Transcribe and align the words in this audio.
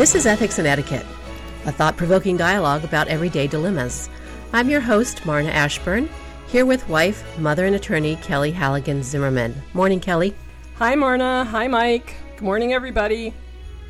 This 0.00 0.14
is 0.14 0.24
Ethics 0.24 0.58
and 0.58 0.66
Etiquette, 0.66 1.04
a 1.66 1.72
thought 1.72 1.94
provoking 1.94 2.38
dialogue 2.38 2.84
about 2.84 3.08
everyday 3.08 3.46
dilemmas. 3.46 4.08
I'm 4.50 4.70
your 4.70 4.80
host, 4.80 5.26
Marna 5.26 5.50
Ashburn, 5.50 6.08
here 6.46 6.64
with 6.64 6.88
wife, 6.88 7.22
mother, 7.38 7.66
and 7.66 7.76
attorney 7.76 8.16
Kelly 8.16 8.50
Halligan 8.50 9.02
Zimmerman. 9.02 9.54
Morning, 9.74 10.00
Kelly. 10.00 10.34
Hi, 10.76 10.94
Marna. 10.94 11.44
Hi, 11.44 11.68
Mike. 11.68 12.16
Good 12.36 12.44
morning, 12.44 12.72
everybody. 12.72 13.34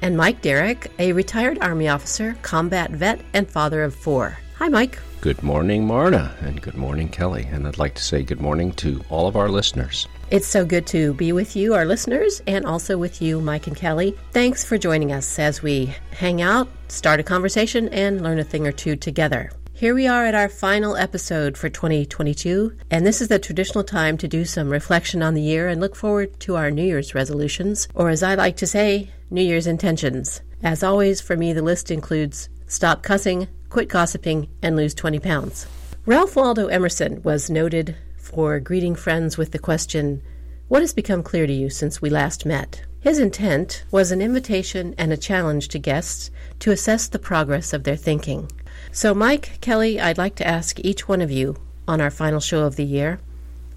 And 0.02 0.16
Mike 0.16 0.43
Derrick, 0.43 0.91
a 0.98 1.12
retired 1.12 1.59
Army 1.61 1.87
officer, 1.87 2.37
combat 2.42 2.91
vet, 2.91 3.20
and 3.33 3.48
father 3.48 3.84
of 3.84 3.95
four. 3.95 4.37
Hi, 4.56 4.66
Mike. 4.69 4.98
Good 5.23 5.42
morning, 5.42 5.87
Marna, 5.87 6.34
and 6.41 6.62
good 6.62 6.79
morning, 6.79 7.10
Kelly. 7.10 7.47
And 7.52 7.69
I'd 7.69 7.77
like 7.77 7.95
to 7.97 8.02
say 8.02 8.23
good 8.23 8.41
morning 8.41 8.73
to 8.77 9.05
all 9.10 9.27
of 9.27 9.37
our 9.37 9.51
listeners. 9.51 10.09
It's 10.30 10.46
so 10.46 10.65
good 10.65 10.87
to 10.87 11.12
be 11.12 11.30
with 11.33 11.55
you, 11.55 11.74
our 11.74 11.84
listeners, 11.84 12.41
and 12.46 12.65
also 12.65 12.96
with 12.96 13.20
you, 13.20 13.38
Mike 13.43 13.66
and 13.66 13.77
Kelly. 13.77 14.16
Thanks 14.33 14.65
for 14.65 14.79
joining 14.79 15.12
us 15.12 15.38
as 15.38 15.62
we 15.62 15.95
hang 16.12 16.41
out, 16.41 16.69
start 16.88 17.20
a 17.20 17.23
conversation, 17.23 17.91
and 17.91 18.23
learn 18.23 18.38
a 18.38 18.45
thing 18.45 18.66
or 18.66 18.73
two 18.73 18.96
together. 18.96 19.52
Here 19.74 19.95
we 19.95 20.06
are 20.06 20.24
at 20.24 20.34
our 20.34 20.48
final 20.48 20.96
episode 20.96 21.59
for 21.59 21.68
2022, 21.68 22.74
and 22.91 23.07
this 23.07 23.21
is 23.21 23.29
the 23.29 23.38
traditional 23.38 23.84
time 23.84 24.16
to 24.16 24.29
do 24.29 24.46
some 24.46 24.71
reflection 24.71 25.23
on 25.23 25.34
the 25.34 25.43
year 25.43 25.68
and 25.68 25.82
look 25.82 25.96
forward 25.96 26.41
to 26.41 26.57
our 26.57 26.71
New 26.71 26.84
Year's 26.84 27.15
resolutions, 27.15 27.88
or 27.95 28.09
as 28.09 28.23
I 28.23 28.37
like 28.37 28.57
to 28.57 28.66
say, 28.66 29.10
New 29.29 29.43
Year's 29.43 29.66
intentions. 29.66 30.41
As 30.62 30.82
always, 30.82 31.21
for 31.21 31.37
me, 31.37 31.52
the 31.52 31.62
list 31.62 31.91
includes 31.91 32.48
stop 32.70 33.02
cussing, 33.02 33.48
quit 33.69 33.88
gossiping, 33.88 34.48
and 34.62 34.77
lose 34.77 34.95
20 34.95 35.19
pounds. 35.19 35.66
Ralph 36.06 36.37
Waldo 36.37 36.69
Emerson 36.69 37.21
was 37.23 37.51
noted 37.51 37.96
for 38.16 38.60
greeting 38.60 38.95
friends 38.95 39.37
with 39.37 39.51
the 39.51 39.59
question, 39.59 40.23
What 40.68 40.80
has 40.80 40.95
become 40.95 41.24
clear 41.24 41.48
to 41.48 41.52
you 41.52 41.68
since 41.68 42.01
we 42.01 42.10
last 42.10 42.46
met? 42.46 42.82
His 43.01 43.18
intent 43.18 43.85
was 43.91 44.13
an 44.13 44.23
invitation 44.23 44.95
and 44.96 45.13
a 45.13 45.16
challenge 45.16 45.68
to 45.68 45.79
guests 45.80 46.30
to 46.60 46.71
assess 46.71 47.09
the 47.09 47.18
progress 47.18 47.73
of 47.73 47.82
their 47.82 47.96
thinking. 47.96 48.48
So, 48.93 49.15
Mike, 49.15 49.59
Kelly, 49.60 50.01
I'd 50.01 50.16
like 50.18 50.37
to 50.37 50.46
ask 50.46 50.79
each 50.79 51.09
one 51.09 51.21
of 51.21 51.30
you 51.30 51.57
on 51.88 52.01
our 52.01 52.10
final 52.10 52.41
show 52.41 52.65
of 52.65 52.76
the 52.76 52.85
year 52.85 53.18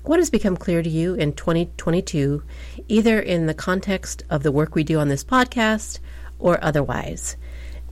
what 0.04 0.20
has 0.20 0.30
become 0.30 0.58
clear 0.58 0.84
to 0.84 0.90
you 0.90 1.16
in 1.16 1.32
2022, 1.32 2.44
either 2.90 3.22
in 3.22 3.46
the 3.46 3.54
context 3.54 4.24
of 4.30 4.44
the 4.44 4.52
work 4.52 4.76
we 4.76 4.84
do 4.84 5.00
on 5.00 5.08
this 5.08 5.24
podcast 5.24 6.00
or 6.40 6.62
otherwise? 6.62 7.38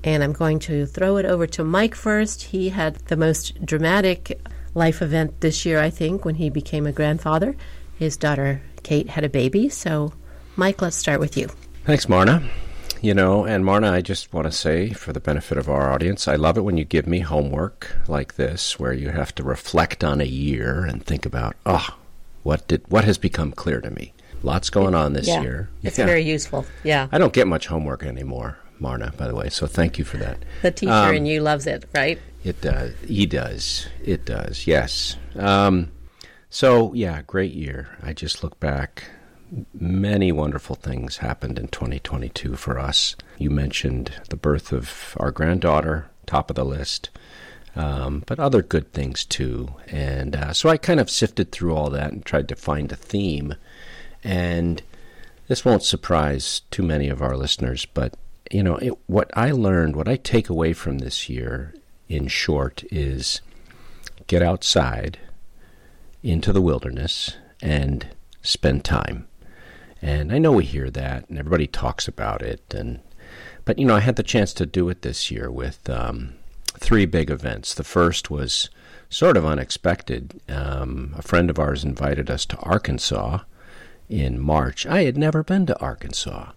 And 0.03 0.23
I'm 0.23 0.33
going 0.33 0.59
to 0.59 0.85
throw 0.85 1.17
it 1.17 1.25
over 1.25 1.45
to 1.47 1.63
Mike 1.63 1.95
first. 1.95 2.43
He 2.43 2.69
had 2.69 2.95
the 3.07 3.17
most 3.17 3.63
dramatic 3.65 4.41
life 4.73 5.01
event 5.01 5.41
this 5.41 5.65
year, 5.65 5.79
I 5.79 5.89
think, 5.89 6.25
when 6.25 6.35
he 6.35 6.49
became 6.49 6.87
a 6.87 6.91
grandfather. 6.91 7.55
His 7.99 8.17
daughter, 8.17 8.61
Kate, 8.83 9.09
had 9.09 9.23
a 9.23 9.29
baby. 9.29 9.69
So, 9.69 10.13
Mike, 10.55 10.81
let's 10.81 10.95
start 10.95 11.19
with 11.19 11.37
you. 11.37 11.49
Thanks, 11.85 12.09
Marna. 12.09 12.43
You 13.01 13.15
know, 13.15 13.45
and 13.45 13.65
Marna, 13.65 13.91
I 13.91 14.01
just 14.01 14.31
want 14.31 14.45
to 14.45 14.51
say, 14.51 14.91
for 14.91 15.11
the 15.11 15.19
benefit 15.19 15.57
of 15.57 15.67
our 15.67 15.91
audience, 15.91 16.27
I 16.27 16.35
love 16.35 16.57
it 16.57 16.61
when 16.61 16.77
you 16.77 16.85
give 16.85 17.07
me 17.07 17.19
homework 17.19 17.95
like 18.07 18.35
this, 18.35 18.79
where 18.79 18.93
you 18.93 19.09
have 19.09 19.33
to 19.35 19.43
reflect 19.43 20.03
on 20.03 20.21
a 20.21 20.25
year 20.25 20.85
and 20.85 21.03
think 21.03 21.25
about, 21.25 21.55
oh, 21.65 21.97
what 22.43 22.67
did 22.67 22.83
what 22.89 23.03
has 23.03 23.17
become 23.17 23.51
clear 23.51 23.81
to 23.81 23.89
me. 23.89 24.13
Lots 24.43 24.69
going 24.69 24.95
on 24.95 25.13
this 25.13 25.27
yeah, 25.27 25.41
year. 25.41 25.69
It's 25.83 25.97
yeah. 25.97 26.05
very 26.05 26.23
useful. 26.23 26.65
Yeah. 26.83 27.07
I 27.11 27.17
don't 27.17 27.33
get 27.33 27.47
much 27.47 27.67
homework 27.67 28.03
anymore, 28.03 28.57
Marna. 28.81 29.13
By 29.15 29.27
the 29.27 29.35
way, 29.35 29.49
so 29.49 29.67
thank 29.67 29.97
you 29.97 30.03
for 30.03 30.17
that. 30.17 30.43
The 30.61 30.71
teacher 30.71 30.91
um, 30.91 31.15
in 31.15 31.25
you 31.25 31.41
loves 31.41 31.67
it, 31.67 31.85
right? 31.93 32.19
It 32.43 32.59
does. 32.61 32.93
He 33.07 33.25
does. 33.25 33.87
It 34.03 34.25
does. 34.25 34.65
Yes. 34.67 35.15
Um, 35.35 35.91
so 36.49 36.93
yeah, 36.93 37.21
great 37.21 37.53
year. 37.53 37.97
I 38.01 38.13
just 38.13 38.43
look 38.43 38.59
back 38.59 39.03
many 39.73 40.31
wonderful 40.31 40.75
things 40.75 41.17
happened 41.17 41.59
in 41.59 41.67
2022 41.67 42.55
for 42.55 42.79
us. 42.79 43.15
You 43.37 43.49
mentioned 43.49 44.13
the 44.29 44.37
birth 44.37 44.71
of 44.71 45.15
our 45.19 45.31
granddaughter, 45.31 46.09
top 46.25 46.49
of 46.49 46.55
the 46.55 46.65
list, 46.65 47.09
um, 47.75 48.23
but 48.25 48.39
other 48.39 48.61
good 48.61 48.91
things 48.93 49.25
too. 49.25 49.75
And 49.87 50.35
uh, 50.35 50.53
so 50.53 50.69
I 50.69 50.77
kind 50.77 50.99
of 50.99 51.09
sifted 51.09 51.51
through 51.51 51.75
all 51.75 51.89
that 51.89 52.11
and 52.11 52.25
tried 52.25 52.47
to 52.49 52.55
find 52.55 52.91
a 52.91 52.95
theme. 52.95 53.55
And 54.23 54.81
this 55.47 55.65
won't 55.65 55.83
surprise 55.83 56.61
too 56.71 56.83
many 56.83 57.09
of 57.09 57.21
our 57.21 57.35
listeners, 57.35 57.85
but 57.85 58.15
you 58.53 58.63
know, 58.63 58.75
it, 58.77 58.93
what 59.07 59.29
I 59.35 59.51
learned, 59.51 59.95
what 59.95 60.07
I 60.07 60.17
take 60.17 60.49
away 60.49 60.73
from 60.73 60.99
this 60.99 61.29
year, 61.29 61.73
in 62.09 62.27
short, 62.27 62.83
is 62.91 63.41
get 64.27 64.41
outside 64.41 65.19
into 66.23 66.53
the 66.53 66.61
wilderness 66.61 67.35
and 67.61 68.07
spend 68.41 68.83
time. 68.83 69.27
And 70.01 70.31
I 70.31 70.39
know 70.39 70.51
we 70.51 70.65
hear 70.65 70.89
that, 70.89 71.29
and 71.29 71.37
everybody 71.37 71.67
talks 71.67 72.07
about 72.07 72.41
it. 72.41 72.61
And 72.73 72.99
but 73.65 73.77
you 73.77 73.85
know, 73.85 73.95
I 73.95 73.99
had 73.99 74.15
the 74.15 74.23
chance 74.23 74.53
to 74.53 74.65
do 74.65 74.89
it 74.89 75.01
this 75.01 75.29
year 75.29 75.51
with 75.51 75.89
um, 75.89 76.33
three 76.79 77.05
big 77.05 77.29
events. 77.29 77.73
The 77.73 77.83
first 77.83 78.31
was 78.31 78.69
sort 79.09 79.37
of 79.37 79.45
unexpected. 79.45 80.41
Um, 80.49 81.13
a 81.17 81.21
friend 81.21 81.49
of 81.49 81.59
ours 81.59 81.83
invited 81.83 82.29
us 82.29 82.45
to 82.47 82.57
Arkansas 82.57 83.39
in 84.09 84.39
March. 84.39 84.85
I 84.85 85.03
had 85.03 85.17
never 85.17 85.43
been 85.43 85.65
to 85.67 85.79
Arkansas, 85.79 86.51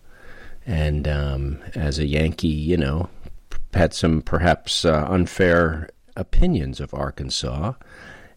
and 0.66 1.06
um, 1.08 1.58
as 1.75 1.98
a 1.98 2.06
Yankee, 2.06 2.48
you 2.48 2.76
know, 2.76 3.08
had 3.72 3.92
some 3.92 4.22
perhaps 4.22 4.84
uh, 4.84 5.06
unfair 5.08 5.88
opinions 6.16 6.80
of 6.80 6.94
Arkansas. 6.94 7.72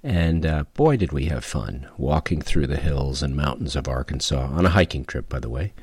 And 0.04 0.46
uh, 0.46 0.64
boy, 0.74 0.98
did 0.98 1.12
we 1.12 1.26
have 1.26 1.44
fun 1.44 1.88
walking 1.98 2.42
through 2.42 2.68
the 2.68 2.78
hills 2.78 3.22
and 3.22 3.36
mountains 3.36 3.76
of 3.76 3.88
Arkansas 3.88 4.48
on 4.48 4.66
a 4.66 4.70
hiking 4.70 5.06
trip, 5.06 5.28
by 5.28 5.40
the 5.40 5.50
way. 5.50 5.74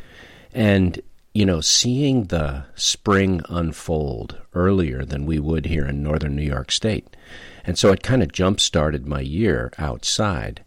And, 0.52 1.00
you 1.34 1.44
know, 1.44 1.60
seeing 1.60 2.24
the 2.24 2.64
spring 2.74 3.42
unfold 3.48 4.40
earlier 4.54 5.04
than 5.04 5.26
we 5.26 5.38
would 5.38 5.66
here 5.66 5.86
in 5.86 6.02
northern 6.02 6.36
New 6.36 6.42
York 6.42 6.70
State. 6.70 7.16
And 7.66 7.78
so 7.78 7.90
it 7.92 8.02
kind 8.02 8.22
of 8.22 8.32
jump 8.32 8.60
started 8.60 9.06
my 9.06 9.20
year 9.20 9.72
outside. 9.78 10.63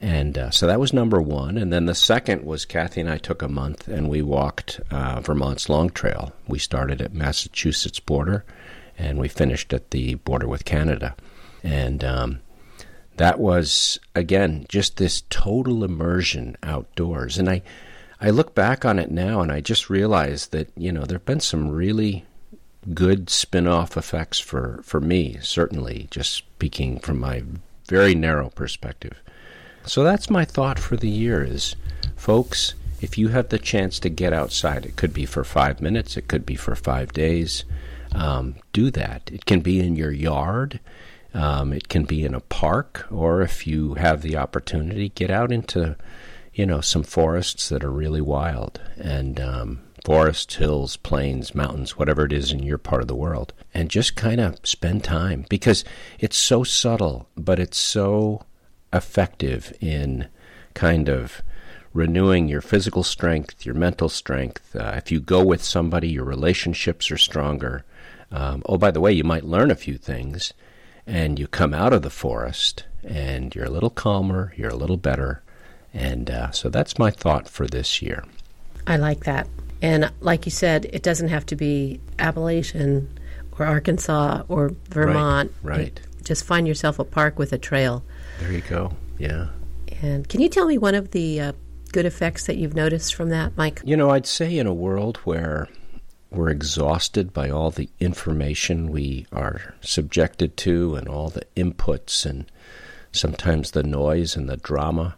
And 0.00 0.38
uh, 0.38 0.50
so 0.50 0.66
that 0.66 0.78
was 0.78 0.92
number 0.92 1.20
one. 1.20 1.58
And 1.58 1.72
then 1.72 1.86
the 1.86 1.94
second 1.94 2.44
was 2.44 2.64
Kathy 2.64 3.00
and 3.00 3.10
I 3.10 3.18
took 3.18 3.42
a 3.42 3.48
month 3.48 3.88
and 3.88 4.08
we 4.08 4.22
walked 4.22 4.80
uh, 4.90 5.20
Vermont's 5.20 5.68
Long 5.68 5.90
Trail. 5.90 6.32
We 6.46 6.58
started 6.58 7.02
at 7.02 7.14
Massachusetts 7.14 7.98
border 7.98 8.44
and 8.96 9.18
we 9.18 9.28
finished 9.28 9.72
at 9.72 9.90
the 9.90 10.14
border 10.14 10.46
with 10.46 10.64
Canada. 10.64 11.16
And 11.64 12.04
um, 12.04 12.40
that 13.18 13.38
was 13.38 13.98
again 14.14 14.64
just 14.68 14.96
this 14.96 15.22
total 15.28 15.84
immersion 15.84 16.56
outdoors 16.62 17.36
and 17.36 17.48
i 17.48 17.60
i 18.20 18.30
look 18.30 18.54
back 18.54 18.84
on 18.84 18.98
it 18.98 19.10
now 19.10 19.40
and 19.40 19.52
i 19.52 19.60
just 19.60 19.90
realize 19.90 20.48
that 20.48 20.70
you 20.76 20.90
know 20.90 21.02
there've 21.02 21.26
been 21.26 21.40
some 21.40 21.68
really 21.68 22.24
good 22.94 23.28
spin-off 23.28 23.96
effects 23.96 24.38
for 24.38 24.80
for 24.84 25.00
me 25.00 25.36
certainly 25.42 26.08
just 26.10 26.32
speaking 26.32 26.98
from 26.98 27.20
my 27.20 27.42
very 27.88 28.14
narrow 28.14 28.48
perspective 28.50 29.20
so 29.84 30.02
that's 30.02 30.30
my 30.30 30.44
thought 30.44 30.78
for 30.78 30.96
the 30.96 31.08
year 31.08 31.42
is 31.42 31.76
folks 32.16 32.74
if 33.00 33.16
you 33.16 33.28
have 33.28 33.48
the 33.48 33.58
chance 33.58 33.98
to 34.00 34.08
get 34.08 34.32
outside 34.32 34.84
it 34.84 34.96
could 34.96 35.12
be 35.12 35.24
for 35.24 35.44
five 35.44 35.80
minutes 35.80 36.16
it 36.16 36.28
could 36.28 36.44
be 36.44 36.56
for 36.56 36.74
five 36.74 37.12
days 37.12 37.64
um, 38.14 38.54
do 38.72 38.90
that. 38.92 39.28
It 39.30 39.44
can 39.44 39.60
be 39.60 39.80
in 39.80 39.94
your 39.94 40.10
yard 40.10 40.80
um, 41.34 41.72
it 41.72 41.88
can 41.88 42.04
be 42.04 42.24
in 42.24 42.34
a 42.34 42.40
park, 42.40 43.06
or 43.10 43.42
if 43.42 43.66
you 43.66 43.94
have 43.94 44.22
the 44.22 44.36
opportunity, 44.36 45.10
get 45.10 45.30
out 45.30 45.52
into, 45.52 45.96
you 46.54 46.64
know, 46.64 46.80
some 46.80 47.02
forests 47.02 47.68
that 47.68 47.84
are 47.84 47.90
really 47.90 48.20
wild 48.20 48.80
and 48.96 49.38
um, 49.38 49.80
forests, 50.04 50.56
hills, 50.56 50.96
plains, 50.96 51.54
mountains, 51.54 51.98
whatever 51.98 52.24
it 52.24 52.32
is 52.32 52.50
in 52.50 52.62
your 52.62 52.78
part 52.78 53.02
of 53.02 53.08
the 53.08 53.14
world, 53.14 53.52
and 53.74 53.90
just 53.90 54.16
kind 54.16 54.40
of 54.40 54.58
spend 54.64 55.04
time 55.04 55.44
because 55.48 55.84
it's 56.18 56.36
so 56.36 56.64
subtle, 56.64 57.28
but 57.36 57.60
it's 57.60 57.78
so 57.78 58.42
effective 58.92 59.72
in 59.80 60.28
kind 60.74 61.08
of 61.08 61.42
renewing 61.92 62.48
your 62.48 62.60
physical 62.60 63.02
strength, 63.02 63.64
your 63.66 63.74
mental 63.74 64.08
strength. 64.08 64.74
Uh, 64.76 64.94
if 64.96 65.10
you 65.10 65.20
go 65.20 65.44
with 65.44 65.62
somebody, 65.62 66.08
your 66.08 66.24
relationships 66.24 67.10
are 67.10 67.18
stronger. 67.18 67.84
Um, 68.30 68.62
oh, 68.66 68.78
by 68.78 68.90
the 68.90 69.00
way, 69.00 69.12
you 69.12 69.24
might 69.24 69.44
learn 69.44 69.70
a 69.70 69.76
few 69.76 69.96
things 69.96 70.52
and 71.06 71.38
you 71.38 71.46
come 71.46 71.72
out 71.72 71.92
of 71.92 72.02
the 72.02 72.10
forest 72.10 72.84
and 73.02 73.54
you're 73.54 73.64
a 73.64 73.70
little 73.70 73.90
calmer, 73.90 74.52
you're 74.56 74.70
a 74.70 74.76
little 74.76 74.98
better. 74.98 75.42
And 75.94 76.30
uh, 76.30 76.50
so 76.50 76.68
that's 76.68 76.98
my 76.98 77.10
thought 77.10 77.48
for 77.48 77.66
this 77.66 78.02
year. 78.02 78.24
I 78.86 78.96
like 78.96 79.24
that. 79.24 79.48
And 79.80 80.12
like 80.20 80.44
you 80.44 80.50
said, 80.50 80.86
it 80.92 81.02
doesn't 81.02 81.28
have 81.28 81.46
to 81.46 81.56
be 81.56 82.00
Appalachian 82.18 83.18
or 83.58 83.64
Arkansas 83.66 84.42
or 84.48 84.72
Vermont. 84.90 85.52
Right. 85.62 85.78
right. 85.78 86.00
Just 86.22 86.44
find 86.44 86.68
yourself 86.68 86.98
a 86.98 87.04
park 87.04 87.38
with 87.38 87.52
a 87.52 87.58
trail. 87.58 88.04
There 88.38 88.52
you 88.52 88.62
go. 88.62 88.92
Yeah. 89.18 89.48
And 90.02 90.28
can 90.28 90.40
you 90.40 90.48
tell 90.48 90.66
me 90.66 90.78
one 90.78 90.94
of 90.94 91.10
the 91.10 91.40
uh, 91.40 91.52
good 91.92 92.06
effects 92.06 92.46
that 92.46 92.56
you've 92.56 92.74
noticed 92.74 93.14
from 93.14 93.30
that, 93.30 93.56
Mike? 93.56 93.82
You 93.84 93.96
know, 93.96 94.10
I'd 94.10 94.26
say 94.26 94.58
in 94.58 94.66
a 94.66 94.74
world 94.74 95.18
where 95.18 95.68
we're 96.30 96.50
exhausted 96.50 97.32
by 97.32 97.50
all 97.50 97.70
the 97.70 97.88
information 98.00 98.90
we 98.90 99.26
are 99.32 99.74
subjected 99.80 100.56
to 100.58 100.94
and 100.96 101.08
all 101.08 101.30
the 101.30 101.46
inputs 101.56 102.26
and 102.26 102.50
sometimes 103.12 103.70
the 103.70 103.82
noise 103.82 104.36
and 104.36 104.48
the 104.48 104.58
drama. 104.58 105.16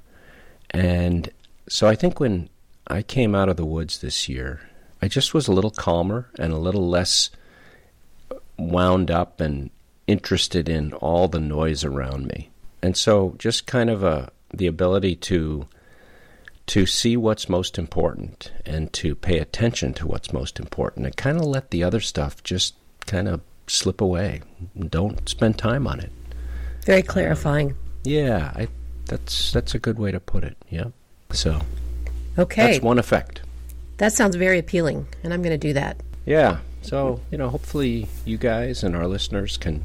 And 0.70 1.30
so 1.68 1.88
I 1.88 1.96
think 1.96 2.20
when 2.20 2.48
I 2.86 3.02
came 3.02 3.34
out 3.34 3.48
of 3.48 3.56
the 3.56 3.66
woods 3.66 3.98
this 3.98 4.28
year 4.28 4.70
I 5.02 5.08
just 5.08 5.32
was 5.32 5.48
a 5.48 5.52
little 5.52 5.70
calmer 5.70 6.28
and 6.38 6.52
a 6.52 6.58
little 6.58 6.88
less 6.88 7.30
wound 8.58 9.10
up 9.10 9.40
and 9.40 9.70
interested 10.06 10.68
in 10.68 10.92
all 10.94 11.26
the 11.26 11.40
noise 11.40 11.84
around 11.84 12.26
me. 12.26 12.50
And 12.82 12.96
so 12.96 13.34
just 13.38 13.66
kind 13.66 13.90
of 13.90 14.02
a 14.02 14.30
the 14.52 14.66
ability 14.66 15.14
to 15.16 15.66
to 16.66 16.86
see 16.86 17.16
what's 17.16 17.48
most 17.48 17.78
important 17.78 18.52
and 18.64 18.92
to 18.92 19.14
pay 19.14 19.38
attention 19.38 19.92
to 19.94 20.06
what's 20.06 20.32
most 20.32 20.58
important 20.60 21.04
and 21.06 21.16
kind 21.16 21.36
of 21.36 21.44
let 21.44 21.70
the 21.70 21.82
other 21.82 22.00
stuff 22.00 22.42
just 22.44 22.74
kind 23.06 23.26
of 23.28 23.40
slip 23.66 24.00
away. 24.00 24.40
Don't 24.88 25.28
spend 25.28 25.58
time 25.58 25.86
on 25.86 25.98
it. 26.00 26.12
Very 26.86 27.02
clarifying. 27.02 27.74
Yeah, 28.04 28.52
I, 28.54 28.68
that's 29.06 29.52
that's 29.52 29.74
a 29.74 29.78
good 29.78 29.98
way 29.98 30.12
to 30.12 30.20
put 30.20 30.44
it. 30.44 30.56
Yeah. 30.68 30.86
So 31.32 31.60
Okay. 32.38 32.62
that's 32.72 32.82
one 32.82 32.98
effect. 32.98 33.42
That 33.98 34.12
sounds 34.12 34.36
very 34.36 34.58
appealing, 34.58 35.06
and 35.22 35.34
I'm 35.34 35.42
going 35.42 35.58
to 35.58 35.58
do 35.68 35.74
that. 35.74 35.96
Yeah. 36.24 36.58
So, 36.82 37.20
you 37.30 37.36
know, 37.36 37.50
hopefully 37.50 38.06
you 38.24 38.38
guys 38.38 38.82
and 38.82 38.96
our 38.96 39.06
listeners 39.06 39.58
can 39.58 39.84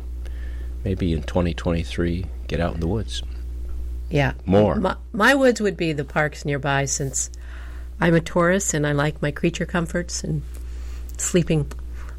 maybe 0.86 1.12
in 1.12 1.24
2023 1.24 2.26
get 2.48 2.60
out 2.60 2.74
in 2.76 2.80
the 2.80 2.88
woods. 2.88 3.22
Yeah. 4.10 4.34
More. 4.46 4.76
My, 4.76 4.96
my 5.14 5.34
woods 5.34 5.62
would 5.62 5.78
be 5.78 5.94
the 5.94 6.06
parks 6.06 6.46
nearby 6.46 6.86
since 6.86 7.30
I'm 8.00 8.14
a 8.14 8.22
Taurus 8.22 8.74
and 8.74 8.86
I 8.86 8.92
like 8.92 9.22
my 9.22 9.32
creature 9.32 9.66
comforts, 9.66 10.24
and 10.24 10.42
sleeping 11.18 11.72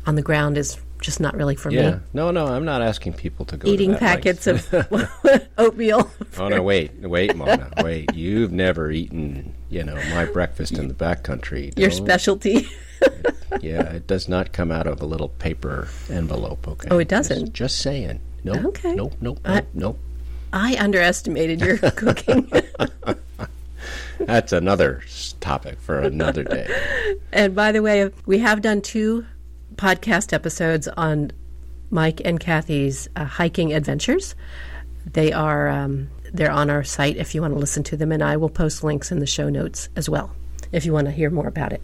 on 0.06 0.14
the 0.14 0.22
ground 0.22 0.56
is 0.58 0.78
just 1.00 1.20
not 1.20 1.36
really 1.36 1.54
for 1.54 1.70
me. 1.70 1.76
Yeah. 1.76 1.90
me. 1.90 2.00
No, 2.14 2.30
no, 2.30 2.46
I'm 2.46 2.64
not 2.64 2.80
asking 2.82 3.12
people 3.14 3.44
to 3.46 3.56
go 3.56 3.66
to 3.68 3.72
Eating 3.72 3.92
that 3.92 4.00
packets 4.00 4.46
length. 4.46 4.72
of 4.72 5.10
oatmeal. 5.58 6.10
Oh 6.38 6.48
no! 6.48 6.62
Wait, 6.62 6.92
wait, 7.00 7.36
Marna, 7.36 7.70
wait! 7.82 8.14
You've 8.14 8.52
never 8.52 8.90
eaten, 8.90 9.54
you 9.68 9.84
know, 9.84 9.96
my 10.14 10.24
breakfast 10.24 10.72
in 10.78 10.88
the 10.88 10.94
backcountry. 10.94 11.78
Your 11.78 11.90
specialty. 11.90 12.68
Yeah, 13.62 13.82
it 13.92 14.06
does 14.06 14.28
not 14.28 14.52
come 14.52 14.70
out 14.70 14.86
of 14.86 15.00
a 15.00 15.06
little 15.06 15.28
paper 15.28 15.88
envelope. 16.10 16.66
Okay. 16.68 16.88
Oh, 16.90 16.98
it 16.98 17.08
doesn't? 17.08 17.52
Just, 17.52 17.78
saying. 17.78 18.20
No. 18.44 18.52
Okay. 18.68 18.94
Nope. 18.94 19.14
Nope. 19.20 19.40
I- 19.44 19.64
Nope. 19.72 19.98
Nope. 20.56 20.78
I 20.78 20.82
underestimated 20.82 21.60
your 21.60 21.78
cooking. 21.90 22.50
That's 24.18 24.52
another 24.52 25.02
topic 25.40 25.78
for 25.78 26.00
another 26.00 26.42
day. 26.42 26.68
and 27.32 27.54
by 27.54 27.72
the 27.72 27.82
way, 27.82 28.10
we 28.24 28.38
have 28.38 28.62
done 28.62 28.80
two 28.80 29.26
podcast 29.76 30.32
episodes 30.32 30.88
on 30.88 31.32
Mike 31.90 32.20
and 32.24 32.40
Kathy's 32.40 33.08
uh, 33.14 33.24
hiking 33.24 33.72
adventures. 33.72 34.34
They 35.04 35.32
are 35.32 35.68
um, 35.68 36.08
they're 36.32 36.50
on 36.50 36.70
our 36.70 36.82
site 36.82 37.16
if 37.16 37.34
you 37.34 37.42
want 37.42 37.54
to 37.54 37.60
listen 37.60 37.82
to 37.84 37.96
them, 37.96 38.10
and 38.10 38.22
I 38.22 38.36
will 38.36 38.48
post 38.48 38.82
links 38.82 39.12
in 39.12 39.20
the 39.20 39.26
show 39.26 39.48
notes 39.48 39.88
as 39.96 40.08
well 40.08 40.34
if 40.72 40.84
you 40.84 40.92
want 40.92 41.06
to 41.06 41.12
hear 41.12 41.30
more 41.30 41.46
about 41.46 41.72
it. 41.72 41.82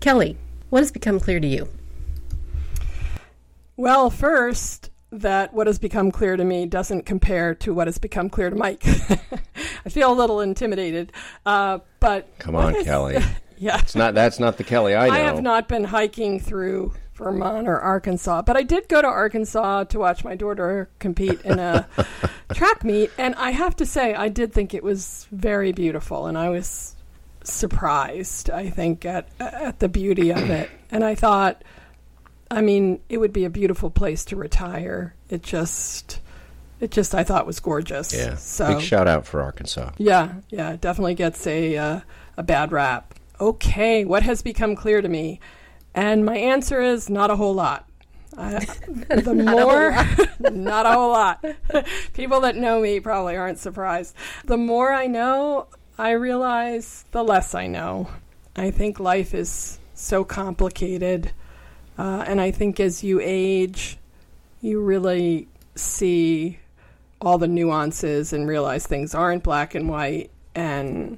Kelly, 0.00 0.36
what 0.70 0.80
has 0.80 0.92
become 0.92 1.18
clear 1.18 1.40
to 1.40 1.46
you? 1.46 1.68
Well, 3.76 4.10
first, 4.10 4.90
that 5.12 5.52
what 5.52 5.66
has 5.66 5.78
become 5.78 6.10
clear 6.10 6.36
to 6.36 6.44
me 6.44 6.66
doesn't 6.66 7.04
compare 7.04 7.54
to 7.56 7.74
what 7.74 7.86
has 7.86 7.98
become 7.98 8.30
clear 8.30 8.48
to 8.50 8.56
Mike. 8.56 8.82
I 9.84 9.88
feel 9.90 10.10
a 10.10 10.14
little 10.14 10.40
intimidated, 10.40 11.12
uh, 11.44 11.80
but 12.00 12.26
Come 12.38 12.56
on, 12.56 12.74
Kelly. 12.84 13.18
yeah, 13.58 13.78
It's 13.80 13.94
not. 13.94 14.14
That's 14.14 14.40
not 14.40 14.56
the 14.56 14.64
Kelly 14.64 14.94
I 14.94 15.08
know. 15.08 15.14
I 15.14 15.18
have 15.18 15.42
not 15.42 15.68
been 15.68 15.84
hiking 15.84 16.40
through 16.40 16.94
Vermont 17.14 17.68
or 17.68 17.78
Arkansas, 17.78 18.42
but 18.42 18.56
I 18.56 18.62
did 18.62 18.88
go 18.88 19.02
to 19.02 19.08
Arkansas 19.08 19.84
to 19.84 19.98
watch 19.98 20.24
my 20.24 20.34
daughter 20.34 20.88
compete 20.98 21.42
in 21.42 21.58
a 21.58 21.86
track 22.54 22.82
meet, 22.82 23.10
and 23.18 23.34
I 23.34 23.50
have 23.50 23.76
to 23.76 23.86
say, 23.86 24.14
I 24.14 24.28
did 24.28 24.52
think 24.52 24.72
it 24.72 24.82
was 24.82 25.26
very 25.30 25.72
beautiful, 25.72 26.26
and 26.26 26.38
I 26.38 26.48
was 26.48 26.96
surprised. 27.44 28.48
I 28.48 28.70
think 28.70 29.04
at 29.04 29.28
at 29.38 29.78
the 29.78 29.90
beauty 29.90 30.30
of 30.30 30.48
it, 30.48 30.70
and 30.90 31.04
I 31.04 31.14
thought, 31.16 31.62
I 32.52 32.60
mean, 32.60 33.00
it 33.08 33.18
would 33.18 33.32
be 33.32 33.44
a 33.44 33.50
beautiful 33.50 33.90
place 33.90 34.24
to 34.26 34.36
retire. 34.36 35.14
It 35.30 35.42
just, 35.42 36.20
it 36.80 36.90
just, 36.90 37.14
I 37.14 37.24
thought 37.24 37.46
was 37.46 37.60
gorgeous. 37.60 38.12
Yeah. 38.14 38.36
So 38.36 38.74
Big 38.74 38.82
shout 38.82 39.08
out 39.08 39.26
for 39.26 39.40
Arkansas. 39.42 39.92
yeah, 39.98 40.34
yeah, 40.50 40.76
definitely 40.76 41.14
gets 41.14 41.46
a 41.46 41.76
uh, 41.76 42.00
a 42.36 42.42
bad 42.42 42.70
rap. 42.70 43.14
Okay, 43.40 44.04
what 44.04 44.22
has 44.22 44.42
become 44.42 44.76
clear 44.76 45.00
to 45.00 45.08
me? 45.08 45.40
And 45.94 46.24
my 46.24 46.36
answer 46.36 46.80
is 46.80 47.10
not 47.10 47.30
a 47.30 47.36
whole 47.36 47.54
lot. 47.54 47.88
I, 48.36 48.60
the 49.10 49.34
more, 49.34 49.92
not 50.52 50.86
a 50.86 50.92
whole 50.92 51.10
lot. 51.10 51.44
People 52.14 52.40
that 52.42 52.56
know 52.56 52.80
me 52.80 53.00
probably 53.00 53.36
aren't 53.36 53.58
surprised. 53.58 54.14
The 54.44 54.56
more 54.56 54.92
I 54.92 55.06
know, 55.06 55.66
I 55.98 56.12
realize 56.12 57.04
the 57.12 57.22
less 57.24 57.54
I 57.54 57.66
know. 57.66 58.08
I 58.56 58.70
think 58.70 59.00
life 59.00 59.34
is 59.34 59.78
so 59.94 60.24
complicated. 60.24 61.32
Uh, 62.02 62.24
and 62.26 62.40
I 62.40 62.50
think 62.50 62.80
as 62.80 63.04
you 63.04 63.20
age, 63.22 63.96
you 64.60 64.80
really 64.80 65.46
see 65.76 66.58
all 67.20 67.38
the 67.38 67.46
nuances 67.46 68.32
and 68.32 68.48
realize 68.48 68.84
things 68.84 69.14
aren't 69.14 69.44
black 69.44 69.76
and 69.76 69.88
white 69.88 70.32
and 70.56 71.16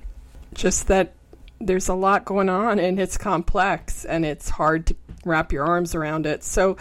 just 0.52 0.88
that 0.88 1.14
there's 1.58 1.88
a 1.88 1.94
lot 1.94 2.26
going 2.26 2.50
on 2.50 2.78
and 2.78 3.00
it's 3.00 3.16
complex 3.16 4.04
and 4.04 4.26
it's 4.26 4.50
hard 4.50 4.88
to 4.88 4.96
wrap 5.24 5.52
your 5.52 5.64
arms 5.64 5.94
around 5.94 6.26
it. 6.26 6.44
So 6.44 6.76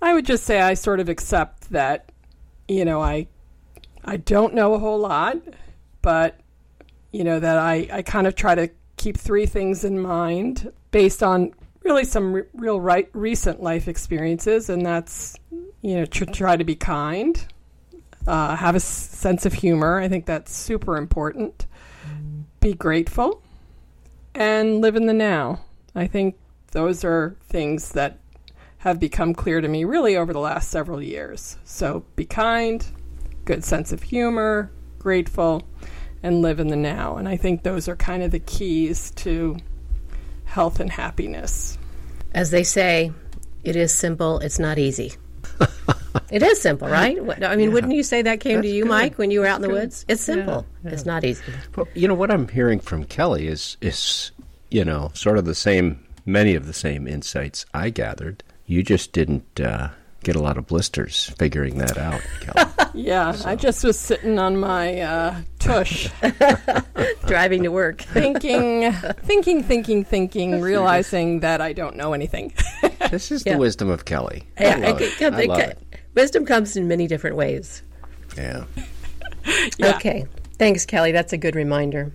I 0.00 0.14
would 0.14 0.24
just 0.24 0.44
say 0.44 0.62
I 0.62 0.72
sort 0.72 0.98
of 0.98 1.10
accept 1.10 1.70
that 1.72 2.10
you 2.66 2.86
know 2.86 3.02
I 3.02 3.26
I 4.02 4.16
don't 4.16 4.54
know 4.54 4.72
a 4.72 4.78
whole 4.78 5.00
lot, 5.00 5.36
but 6.00 6.40
you 7.12 7.22
know 7.22 7.38
that 7.38 7.58
I 7.58 7.86
I 7.92 8.00
kind 8.00 8.26
of 8.26 8.34
try 8.34 8.54
to 8.54 8.70
keep 8.96 9.18
three 9.18 9.44
things 9.44 9.84
in 9.84 10.00
mind 10.00 10.72
based 10.90 11.22
on 11.22 11.52
really 11.86 12.04
some 12.04 12.32
re- 12.32 12.42
real 12.52 12.80
right 12.80 13.08
recent 13.14 13.62
life 13.62 13.88
experiences 13.88 14.68
and 14.68 14.84
that's 14.84 15.36
you 15.82 15.96
know 15.96 16.04
try 16.04 16.56
to 16.56 16.64
be 16.64 16.74
kind 16.74 17.46
uh, 18.26 18.56
have 18.56 18.74
a 18.74 18.76
s- 18.76 18.84
sense 18.84 19.46
of 19.46 19.52
humor. 19.52 19.98
I 19.98 20.08
think 20.08 20.26
that's 20.26 20.54
super 20.54 20.96
important. 20.96 21.66
Be 22.60 22.74
grateful 22.74 23.42
and 24.34 24.80
live 24.80 24.96
in 24.96 25.06
the 25.06 25.14
now. 25.14 25.60
I 25.94 26.06
think 26.06 26.36
those 26.72 27.04
are 27.04 27.36
things 27.48 27.92
that 27.92 28.18
have 28.78 29.00
become 29.00 29.34
clear 29.34 29.60
to 29.60 29.68
me 29.68 29.84
really 29.84 30.16
over 30.16 30.32
the 30.32 30.40
last 30.40 30.70
several 30.70 31.02
years. 31.02 31.56
So 31.64 32.04
be 32.16 32.24
kind, 32.24 32.84
good 33.44 33.64
sense 33.64 33.92
of 33.92 34.02
humor, 34.02 34.70
grateful, 34.98 35.62
and 36.22 36.42
live 36.42 36.60
in 36.60 36.68
the 36.68 36.76
now. 36.76 37.16
And 37.16 37.28
I 37.28 37.36
think 37.36 37.62
those 37.62 37.88
are 37.88 37.96
kind 37.96 38.22
of 38.22 38.30
the 38.30 38.40
keys 38.40 39.12
to 39.12 39.56
health 40.46 40.80
and 40.80 40.90
happiness. 40.90 41.76
As 42.32 42.50
they 42.50 42.64
say, 42.64 43.12
it 43.62 43.76
is 43.76 43.92
simple, 43.92 44.38
it's 44.38 44.58
not 44.58 44.78
easy. 44.78 45.12
it 46.30 46.42
is 46.42 46.60
simple, 46.60 46.88
right? 46.88 47.18
I 47.42 47.56
mean, 47.56 47.72
wouldn't 47.72 47.92
you 47.92 48.02
say 48.02 48.22
that 48.22 48.40
came 48.40 48.62
to 48.62 48.68
you, 48.68 48.84
good. 48.84 48.88
Mike, 48.88 49.18
when 49.18 49.30
you 49.30 49.40
were 49.40 49.46
out 49.46 49.56
in 49.56 49.62
the 49.62 49.68
good. 49.68 49.82
woods? 49.82 50.04
It's 50.08 50.22
simple, 50.22 50.66
Yeah, 50.84 50.92
it's 50.92 51.04
not 51.04 51.24
easy. 51.24 51.42
Well, 51.74 51.88
you 51.94 52.08
know 52.08 52.14
what 52.14 52.30
I'm 52.30 52.48
hearing 52.48 52.80
from 52.80 53.04
Kelly 53.04 53.48
is 53.48 53.76
is 53.80 54.30
you 54.70 54.84
know 54.84 55.10
sort 55.14 55.38
of 55.38 55.44
the 55.44 55.54
same, 55.54 56.04
many 56.24 56.54
of 56.54 56.66
the 56.66 56.72
same 56.72 57.06
insights 57.06 57.66
I 57.74 57.90
gathered. 57.90 58.42
You 58.66 58.82
just 58.82 59.12
didn't 59.12 59.60
uh, 59.60 59.90
get 60.26 60.34
a 60.34 60.40
lot 60.42 60.58
of 60.58 60.66
blisters 60.66 61.32
figuring 61.38 61.78
that 61.78 61.96
out, 61.96 62.20
Kelly. 62.40 62.70
Yeah, 62.94 63.36
I 63.44 63.56
just 63.56 63.84
was 63.84 63.98
sitting 63.98 64.38
on 64.38 64.56
my 64.58 65.00
uh, 65.00 65.42
tush, 65.58 66.08
Driving 67.26 67.62
to 67.64 67.68
work. 67.70 68.00
thinking, 68.14 68.90
thinking, 69.22 69.62
thinking, 69.62 70.02
thinking, 70.02 70.60
realizing 70.62 71.40
that 71.40 71.60
I 71.60 71.74
don't 71.74 71.96
know 71.96 72.14
anything. 72.14 72.54
this 73.10 73.30
is 73.30 73.44
Yeah. 73.44 73.52
the 73.52 73.58
wisdom 73.58 73.90
of 73.90 74.06
Kelly. 74.06 74.44
I 74.58 74.62
Yeah, 74.64 74.76
love 74.78 75.00
it- 75.02 75.20
it. 75.20 75.32
I 75.34 75.44
love 75.44 75.58
it- 75.60 75.78
it. 75.92 76.00
Wisdom 76.14 76.46
comes 76.46 76.74
in 76.76 76.88
many 76.88 77.06
different 77.06 77.36
ways. 77.36 77.82
Yeah. 78.36 78.64
Yeah. 79.76 79.94
Okay. 79.96 80.24
Thanks, 80.58 80.86
Kelly. 80.86 81.12
That's 81.12 81.34
a 81.34 81.38
good 81.38 81.54
reminder. 81.54 82.12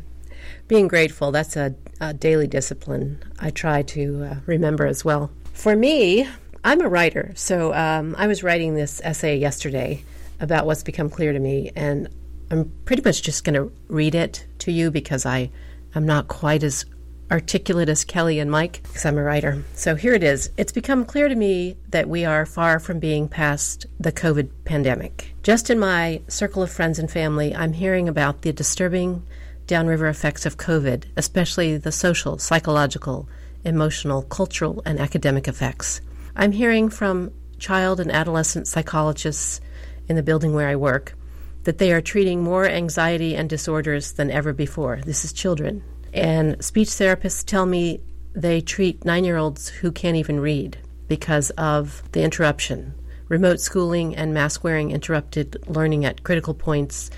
Being 0.68 0.88
grateful, 0.88 1.32
that's 1.32 1.56
a, 1.56 1.76
a 2.00 2.14
daily 2.16 2.48
discipline 2.48 3.24
I 3.40 3.52
try 3.52 3.84
to 3.84 4.24
uh, 4.32 4.36
remember 4.48 4.88
as 4.88 5.06
well. 5.06 5.30
For 5.54 5.76
me, 5.76 6.28
I'm 6.64 6.82
a 6.82 6.90
writer. 6.90 7.32
So 7.36 7.74
um, 7.74 8.16
I 8.18 8.28
was 8.28 8.44
writing 8.44 8.76
this 8.76 9.02
essay 9.04 9.38
yesterday 9.38 10.04
about 10.40 10.66
what's 10.66 10.84
become 10.84 11.10
clear 11.10 11.34
to 11.34 11.40
me, 11.40 11.72
and 11.76 12.08
I'm 12.52 12.72
pretty 12.86 13.02
much 13.04 13.24
just 13.24 13.44
going 13.44 13.56
to 13.56 13.72
read 13.88 14.16
it 14.16 14.46
to 14.60 14.72
you 14.72 14.92
because 14.92 15.26
I, 15.26 15.50
I'm 15.96 16.06
not 16.06 16.28
quite 16.28 16.64
as 16.64 16.86
articulate 17.32 17.88
as 17.88 18.04
Kelly 18.04 18.40
and 18.40 18.52
Mike 18.52 18.82
because 18.84 19.06
I'm 19.06 19.18
a 19.18 19.24
writer. 19.24 19.64
So 19.74 19.96
here 19.96 20.14
it 20.14 20.24
is. 20.24 20.52
It's 20.58 20.74
become 20.74 21.06
clear 21.06 21.30
to 21.30 21.36
me 21.36 21.78
that 21.90 22.10
we 22.10 22.26
are 22.26 22.46
far 22.46 22.80
from 22.80 23.00
being 23.00 23.30
past 23.30 23.86
the 24.00 24.12
COVID 24.12 24.50
pandemic. 24.66 25.34
Just 25.42 25.70
in 25.70 25.80
my 25.80 26.22
circle 26.28 26.62
of 26.62 26.70
friends 26.70 27.00
and 27.00 27.10
family, 27.10 27.56
I'm 27.56 27.74
hearing 27.74 28.10
about 28.10 28.42
the 28.42 28.52
disturbing 28.52 29.24
downriver 29.66 30.08
effects 30.08 30.46
of 30.46 30.58
COVID, 30.58 31.06
especially 31.16 31.78
the 31.78 31.92
social, 31.94 32.38
psychological, 32.38 33.30
emotional, 33.64 34.24
cultural, 34.24 34.84
and 34.86 35.00
academic 35.00 35.48
effects. 35.48 36.02
I'm 36.36 36.52
hearing 36.52 36.90
from 36.90 37.32
child 37.60 38.00
and 38.00 38.12
adolescent 38.12 38.68
psychologists 38.68 39.62
in 40.08 40.16
the 40.16 40.24
building 40.24 40.54
where 40.54 40.68
I 40.68 40.76
work 40.76 41.16
that 41.64 41.78
they 41.78 41.92
are 41.92 42.02
treating 42.02 42.44
more 42.44 42.68
anxiety 42.68 43.36
and 43.36 43.50
disorders 43.50 44.14
than 44.14 44.32
ever 44.32 44.52
before. 44.54 45.00
This 45.06 45.24
is 45.24 45.34
children. 45.34 45.84
And 46.14 46.64
speech 46.64 46.90
therapists 46.90 47.46
tell 47.46 47.66
me 47.66 48.02
they 48.34 48.62
treat 48.62 49.06
nine 49.06 49.24
year 49.24 49.38
olds 49.38 49.70
who 49.70 49.92
can't 49.92 50.18
even 50.18 50.40
read 50.40 50.78
because 51.08 51.50
of 51.52 52.04
the 52.14 52.24
interruption. 52.24 52.94
Remote 53.28 53.60
schooling 53.60 54.16
and 54.16 54.34
mask 54.34 54.64
wearing 54.64 54.92
interrupted 54.92 55.58
learning 55.68 56.06
at 56.06 56.24
critical 56.24 56.54
points 56.54 57.12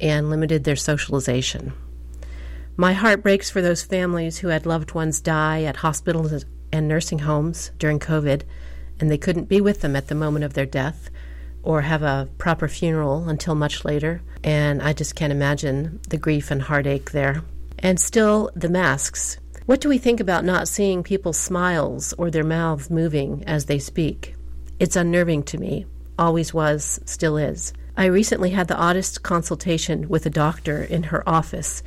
and 0.00 0.30
limited 0.30 0.64
their 0.64 0.76
socialization. 0.76 1.72
My 2.76 2.92
heart 2.92 3.22
breaks 3.22 3.48
for 3.48 3.62
those 3.62 3.82
families 3.82 4.38
who 4.38 4.48
had 4.48 4.66
loved 4.66 4.92
ones 4.92 5.20
die 5.20 5.62
at 5.62 5.76
hospitals 5.76 6.44
and 6.76 6.86
nursing 6.86 7.20
homes 7.20 7.70
during 7.78 7.98
COVID, 7.98 8.42
and 9.00 9.10
they 9.10 9.18
couldn't 9.18 9.48
be 9.48 9.60
with 9.60 9.80
them 9.80 9.96
at 9.96 10.08
the 10.08 10.14
moment 10.14 10.44
of 10.44 10.54
their 10.54 10.66
death 10.66 11.10
or 11.62 11.80
have 11.80 12.02
a 12.02 12.28
proper 12.38 12.68
funeral 12.68 13.28
until 13.28 13.54
much 13.54 13.84
later. 13.84 14.22
And 14.44 14.80
I 14.80 14.92
just 14.92 15.16
can't 15.16 15.32
imagine 15.32 16.00
the 16.08 16.16
grief 16.16 16.50
and 16.50 16.62
heartache 16.62 17.10
there. 17.10 17.42
And 17.80 17.98
still, 17.98 18.50
the 18.54 18.68
masks. 18.68 19.38
What 19.66 19.80
do 19.80 19.88
we 19.88 19.98
think 19.98 20.20
about 20.20 20.44
not 20.44 20.68
seeing 20.68 21.02
people's 21.02 21.38
smiles 21.38 22.12
or 22.12 22.30
their 22.30 22.44
mouths 22.44 22.88
moving 22.88 23.42
as 23.46 23.64
they 23.64 23.80
speak? 23.80 24.36
It's 24.78 24.94
unnerving 24.94 25.42
to 25.44 25.58
me. 25.58 25.86
Always 26.18 26.54
was, 26.54 27.00
still 27.04 27.36
is. 27.36 27.72
I 27.96 28.04
recently 28.04 28.50
had 28.50 28.68
the 28.68 28.76
oddest 28.76 29.24
consultation 29.24 30.08
with 30.08 30.24
a 30.24 30.30
doctor 30.30 30.82
in 30.84 31.04
her 31.04 31.28
office 31.28 31.82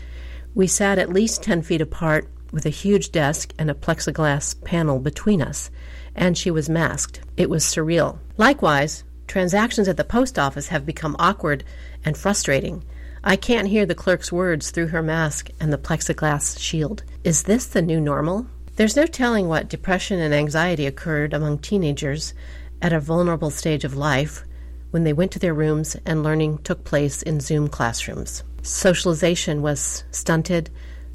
we 0.55 0.67
sat 0.67 0.97
at 0.97 1.13
least 1.13 1.43
10 1.43 1.61
feet 1.61 1.81
apart 1.81 2.27
with 2.51 2.65
a 2.65 2.69
huge 2.69 3.11
desk 3.11 3.53
and 3.57 3.69
a 3.69 3.73
plexiglass 3.73 4.61
panel 4.63 4.99
between 4.99 5.41
us, 5.41 5.69
and 6.15 6.37
she 6.37 6.51
was 6.51 6.69
masked. 6.69 7.21
It 7.37 7.49
was 7.49 7.63
surreal. 7.63 8.19
Likewise, 8.37 9.03
transactions 9.27 9.87
at 9.87 9.97
the 9.97 10.03
post 10.03 10.39
office 10.39 10.67
have 10.67 10.85
become 10.85 11.15
awkward 11.19 11.63
and 12.03 12.17
frustrating. 12.17 12.83
I 13.23 13.35
can't 13.35 13.67
hear 13.67 13.85
the 13.85 13.95
clerk's 13.95 14.31
words 14.31 14.71
through 14.71 14.87
her 14.87 15.03
mask 15.03 15.49
and 15.59 15.71
the 15.71 15.77
plexiglass 15.77 16.59
shield. 16.59 17.03
Is 17.23 17.43
this 17.43 17.65
the 17.65 17.81
new 17.81 17.99
normal? 17.99 18.47
There's 18.77 18.95
no 18.95 19.05
telling 19.05 19.47
what 19.47 19.67
depression 19.67 20.19
and 20.19 20.33
anxiety 20.33 20.85
occurred 20.85 21.33
among 21.33 21.59
teenagers 21.59 22.33
at 22.81 22.93
a 22.93 22.99
vulnerable 22.99 23.49
stage 23.49 23.83
of 23.83 23.97
life 23.97 24.45
when 24.91 25.03
they 25.03 25.13
went 25.13 25.31
to 25.33 25.39
their 25.39 25.53
rooms 25.53 25.97
and 26.05 26.23
learning 26.23 26.59
took 26.59 26.83
place 26.85 27.21
in 27.21 27.41
Zoom 27.41 27.67
classrooms. 27.67 28.43
Socialization 28.61 29.61
was 29.61 30.03
stunted, 30.11 30.69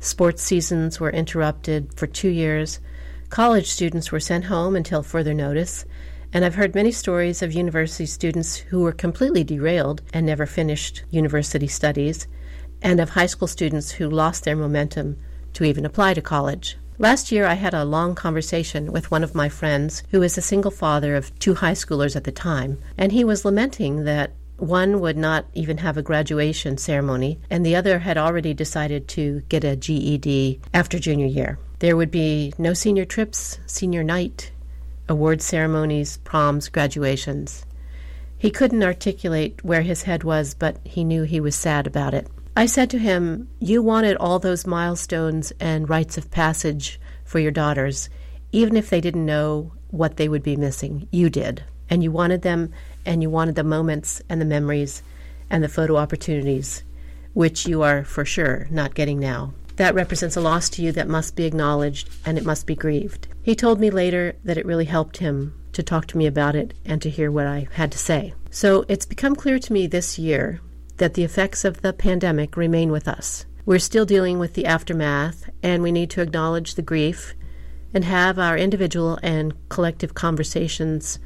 sports 0.05 0.43
seasons 0.43 1.01
were 1.01 1.11
interrupted 1.11 1.93
for 1.95 2.07
two 2.07 2.29
years, 2.29 2.81
college 3.31 3.71
students 3.71 4.13
were 4.13 4.21
sent 4.21 4.45
home 4.45 4.77
until 4.77 5.03
further 5.03 5.35
notice, 5.35 5.85
and 6.33 6.45
I've 6.45 6.57
heard 6.57 6.75
many 6.75 6.93
stories 6.93 7.43
of 7.43 7.53
university 7.53 8.07
students 8.07 8.57
who 8.57 8.81
were 8.81 8.93
completely 8.93 9.45
derailed 9.45 10.03
and 10.13 10.27
never 10.27 10.47
finished 10.47 11.05
university 11.11 11.67
studies, 11.67 12.27
and 12.83 13.01
of 13.01 13.11
high 13.11 13.27
school 13.27 13.49
students 13.49 13.93
who 13.93 14.11
lost 14.11 14.45
their 14.45 14.57
momentum 14.57 15.17
to 15.55 15.65
even 15.65 15.87
apply 15.87 16.15
to 16.15 16.21
college. 16.21 16.77
Last 16.99 17.33
year, 17.33 17.47
I 17.47 17.55
had 17.55 17.75
a 17.75 17.85
long 17.85 18.15
conversation 18.15 18.93
with 18.93 19.11
one 19.11 19.25
of 19.25 19.35
my 19.35 19.49
friends 19.49 20.03
who 20.11 20.23
is 20.23 20.39
a 20.39 20.43
single 20.43 20.71
father 20.71 21.17
of 21.17 21.37
two 21.39 21.55
high 21.55 21.73
schoolers 21.73 22.15
at 22.15 22.25
the 22.25 22.31
time, 22.31 22.79
and 22.99 23.11
he 23.11 23.25
was 23.25 23.45
lamenting 23.45 24.05
that 24.05 24.33
one 24.65 25.01
would 25.01 25.17
not 25.17 25.47
even 25.55 25.79
have 25.79 25.97
a 25.97 26.03
graduation 26.03 26.79
ceremony, 26.79 27.39
and 27.51 27.65
the 27.65 27.77
other 27.77 28.01
had 28.01 28.19
already 28.19 28.55
decided 28.55 29.09
to 29.09 29.43
get 29.49 29.65
a 29.65 29.77
GED 29.77 30.61
after 30.73 30.99
junior 30.99 31.27
year. 31.27 31.59
There 31.81 31.97
would 31.97 32.11
be 32.11 32.53
no 32.59 32.73
senior 32.73 33.05
trips, 33.05 33.59
senior 33.67 34.03
night, 34.03 34.53
award 35.09 35.43
ceremonies, 35.43 36.17
proms, 36.19 36.69
graduations. 36.69 37.67
He 38.39 38.51
couldn't 38.51 38.83
articulate 38.83 39.65
where 39.65 39.83
his 39.83 40.03
head 40.03 40.25
was, 40.25 40.55
but 40.55 40.79
he 40.85 41.05
knew 41.05 41.23
he 41.23 41.41
was 41.41 41.55
sad 41.55 41.87
about 41.87 42.15
it. 42.15 42.27
I 42.57 42.67
said 42.67 42.91
to 42.91 42.99
him, 42.99 43.49
You 43.59 43.83
wanted 43.83 44.17
all 44.17 44.39
those 44.39 44.67
milestones 44.67 45.53
and 45.61 45.91
rites 45.91 46.17
of 46.17 46.31
passage 46.31 47.01
for 47.25 47.39
your 47.39 47.51
daughters, 47.51 48.09
even 48.53 48.77
if 48.77 48.91
they 48.91 49.01
didn't 49.01 49.27
know 49.27 49.73
what 49.89 50.17
they 50.17 50.29
would 50.29 50.43
be 50.43 50.57
missing. 50.57 51.09
You 51.11 51.31
did. 51.31 51.65
And 51.91 52.03
you 52.03 52.11
wanted 52.11 52.43
them 52.43 52.73
and 53.07 53.23
you 53.23 53.31
wanted 53.31 53.55
the 53.55 53.65
moments 53.65 54.23
and 54.29 54.41
the 54.41 54.47
memories 54.47 55.03
and 55.51 55.63
the 55.63 55.69
photo 55.69 55.97
opportunities, 55.97 56.83
which 57.33 57.67
you 57.67 57.83
are 57.83 58.05
for 58.05 58.25
sure 58.25 58.67
not 58.71 58.95
getting 58.95 59.21
now. 59.21 59.53
That 59.77 59.95
represents 59.95 60.37
a 60.37 60.41
loss 60.41 60.69
to 60.71 60.83
you 60.83 60.93
that 60.93 61.09
must 61.09 61.35
be 61.35 61.45
acknowledged 61.45 62.09
and 62.25 62.39
it 62.39 62.45
must 62.45 62.67
be 62.67 62.77
grieved. 62.77 63.27
He 63.43 63.55
told 63.55 63.81
me 63.81 63.91
later 63.91 64.37
that 64.45 64.57
it 64.57 64.67
really 64.67 64.85
helped 64.85 65.19
him 65.19 65.55
to 65.73 65.83
talk 65.83 66.07
to 66.07 66.19
me 66.19 66.27
about 66.27 66.55
it 66.55 66.75
and 66.85 67.03
to 67.03 67.11
hear 67.11 67.31
what 67.31 67.47
I 67.47 67.67
had 67.73 67.91
to 67.93 67.99
say. 67.99 68.35
So 68.51 68.85
it's 68.89 69.05
become 69.05 69.35
clear 69.35 69.59
to 69.59 69.73
me 69.73 69.87
this 69.87 70.19
year 70.19 70.61
that 70.99 71.15
the 71.15 71.25
effects 71.25 71.65
of 71.65 71.83
the 71.83 71.93
pandemic 71.93 72.57
remain 72.57 72.93
with 72.93 73.09
us. 73.09 73.47
We're 73.67 73.81
still 73.81 74.05
dealing 74.05 74.39
with 74.39 74.55
the 74.55 74.67
aftermath, 74.67 75.51
and 75.63 75.83
we 75.83 75.91
need 75.91 76.11
to 76.11 76.21
acknowledge 76.21 76.75
the 76.75 76.83
grief 76.83 77.35
and 77.93 78.05
have 78.05 78.39
our 78.39 78.57
individual 78.57 79.19
and 79.23 79.55
collective 79.71 80.15
conversations 80.15 81.19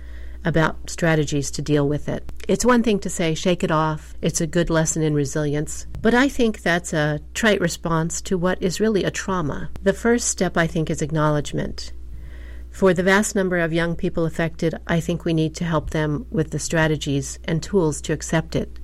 about 0.45 0.90
strategies 0.90 1.50
to 1.52 1.62
deal 1.62 1.88
with 1.88 2.09
it. 2.09 2.30
It's 2.49 2.64
one 2.64 2.83
thing 2.83 2.99
to 3.00 3.11
say, 3.11 3.35
shake 3.35 3.62
it 3.62 3.71
off, 3.71 4.14
it's 4.23 4.40
a 4.40 4.47
good 4.47 4.71
lesson 4.71 5.02
in 5.02 5.14
resilience, 5.14 5.87
but 6.00 6.14
I 6.14 6.28
think 6.28 6.62
that's 6.62 6.92
a 6.92 7.21
trite 7.35 7.61
response 7.61 8.21
to 8.23 8.38
what 8.38 8.62
is 8.62 8.80
really 8.80 9.04
a 9.04 9.11
trauma. 9.11 9.71
The 9.83 9.92
first 9.92 10.28
step, 10.28 10.57
I 10.57 10.66
think, 10.66 10.90
is 10.90 11.02
acknowledgement. 11.02 11.92
For 12.71 12.95
the 12.95 13.02
vast 13.02 13.35
number 13.35 13.59
of 13.59 13.73
young 13.73 13.97
people 13.97 14.25
affected, 14.25 14.75
I 14.87 15.00
think 15.00 15.25
we 15.25 15.35
need 15.35 15.54
to 15.57 15.64
help 15.64 15.90
them 15.90 16.26
with 16.30 16.50
the 16.52 16.59
strategies 16.59 17.38
and 17.45 17.62
tools 17.62 18.00
to 18.02 18.12
accept 18.12 18.54
it, 18.54 18.78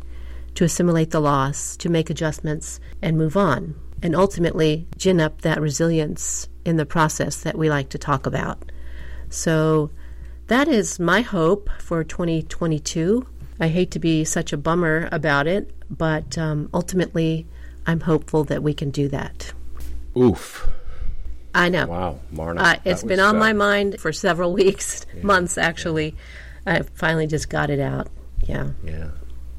to 0.57 0.65
assimilate 0.65 1.11
the 1.11 1.21
loss, 1.21 1.77
to 1.77 1.89
make 1.89 2.11
adjustments, 2.11 2.81
and 3.01 3.17
move 3.17 3.37
on, 3.37 3.75
and 4.03 4.17
ultimately 4.17 4.89
gin 4.97 5.21
up 5.21 5.43
that 5.43 5.61
resilience 5.61 6.49
in 6.65 6.77
the 6.77 6.87
process 6.87 7.43
that 7.43 7.57
we 7.57 7.71
like 7.71 7.89
to 7.91 7.99
talk 7.99 8.27
about. 8.27 8.71
So, 9.29 9.91
that 10.49 10.69
is 10.69 11.01
my 11.01 11.23
hope 11.23 11.71
for 11.79 12.05
2022. 12.05 13.27
I 13.61 13.69
hate 13.69 13.91
to 13.93 13.99
be 13.99 14.25
such 14.25 14.53
a 14.53 14.57
bummer 14.57 15.09
about 15.13 15.47
it, 15.47 15.71
but 15.91 16.37
um, 16.37 16.69
ultimately, 16.75 17.47
I'm 17.87 18.01
hopeful 18.01 18.45
that 18.45 18.63
we 18.63 18.75
can 18.75 18.91
do 18.91 19.09
that. 19.09 19.53
Oof. 20.17 20.69
I 21.55 21.69
know. 21.69 21.87
Wow, 21.87 22.21
Marna. 22.33 22.61
Uh, 22.61 22.77
it's 22.85 23.05
been 23.05 23.21
on 23.21 23.39
my 23.39 23.53
mind 23.53 24.01
for 24.01 24.13
several 24.13 24.53
weeks, 24.63 25.07
yeah, 25.15 25.23
months 25.23 25.57
actually. 25.57 26.17
Yeah. 26.67 26.75
I 26.75 26.83
finally 26.95 27.27
just 27.27 27.49
got 27.49 27.71
it 27.71 27.81
out. 27.81 28.09
Yeah. 28.43 28.71
Yeah. 28.83 29.11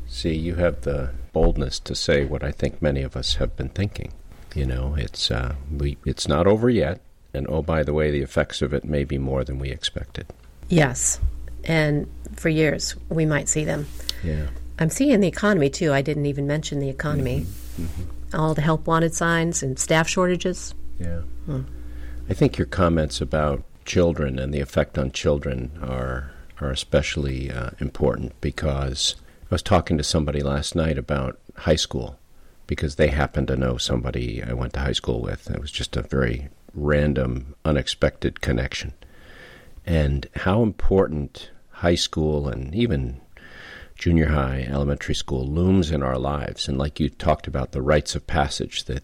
See, 0.08 0.36
you 0.36 0.56
have 0.56 0.82
the 0.82 1.12
boldness 1.34 1.80
to 1.80 1.96
say 1.96 2.26
what 2.26 2.44
I 2.44 2.52
think 2.52 2.82
many 2.82 3.02
of 3.02 3.16
us 3.16 3.36
have 3.36 3.56
been 3.56 3.70
thinking. 3.70 4.12
You 4.54 4.66
know, 4.66 4.96
it's 4.98 5.32
uh, 5.32 5.56
we 5.72 5.98
it's 6.06 6.28
not 6.28 6.48
over 6.48 6.70
yet, 6.70 7.02
and 7.34 7.48
oh 7.50 7.62
by 7.62 7.84
the 7.84 7.94
way, 7.94 8.12
the 8.12 8.22
effects 8.22 8.62
of 8.62 8.74
it 8.74 8.86
may 8.86 9.04
be 9.04 9.18
more 9.18 9.44
than 9.44 9.60
we 9.60 9.70
expected. 9.70 10.28
Yes. 10.70 11.20
And 11.64 12.08
for 12.36 12.50
years, 12.50 12.96
we 13.10 13.26
might 13.26 13.50
see 13.50 13.66
them. 13.66 13.88
Yeah. 14.24 14.48
I'm 14.80 14.90
seeing 14.90 15.20
the 15.20 15.28
economy 15.28 15.70
too. 15.70 15.94
I 15.94 16.02
didn't 16.02 16.26
even 16.26 16.48
mention 16.48 16.80
the 16.80 16.90
economy. 16.90 17.42
Mm-hmm. 17.42 17.84
Mm-hmm. 17.84 18.40
All 18.40 18.54
the 18.54 18.62
help 18.62 18.88
wanted 18.88 19.14
signs 19.14 19.64
and 19.64 19.80
staff 19.80 20.08
shortages. 20.08 20.74
Yeah. 21.00 21.22
Hmm. 21.46 21.62
I 22.30 22.34
think 22.34 22.58
your 22.58 22.68
comments 22.68 23.22
about 23.22 23.64
children 23.86 24.40
and 24.40 24.54
the 24.54 24.60
effect 24.60 24.98
on 24.98 25.12
children 25.12 25.72
are 25.82 26.32
are 26.60 26.72
especially 26.72 27.52
uh, 27.52 27.72
important 27.80 28.40
because 28.40 29.16
I 29.44 29.56
was 29.56 29.62
talking 29.62 29.98
to 29.98 30.04
somebody 30.04 30.42
last 30.42 30.74
night 30.74 30.98
about 30.98 31.38
high 31.58 31.76
school 31.76 32.18
because 32.66 32.96
they 32.96 33.10
happened 33.10 33.50
to 33.50 33.58
know 33.58 33.78
somebody 33.78 34.42
I 34.42 34.54
went 34.54 34.74
to 34.74 34.80
high 34.80 34.94
school 34.94 35.22
with. 35.22 35.50
It 35.52 35.60
was 35.60 35.72
just 35.72 35.98
a 35.98 36.02
very 36.02 36.48
random, 36.74 37.56
unexpected 37.66 38.42
connection 38.42 38.94
and 39.86 40.28
how 40.36 40.64
important 40.64 41.52
high 41.70 41.96
school 41.96 42.48
and 42.48 42.74
even 42.74 43.22
junior 43.96 44.28
high, 44.28 44.68
elementary 44.70 45.16
school 45.16 45.46
looms 45.46 45.92
in 45.92 46.04
our 46.04 46.18
lives. 46.18 46.68
And 46.68 46.78
like 46.78 47.00
you 47.00 47.10
talked 47.10 47.48
about, 47.48 47.72
the 47.72 47.82
rites 47.82 48.16
of 48.16 48.28
passage 48.28 48.86
that 48.86 49.04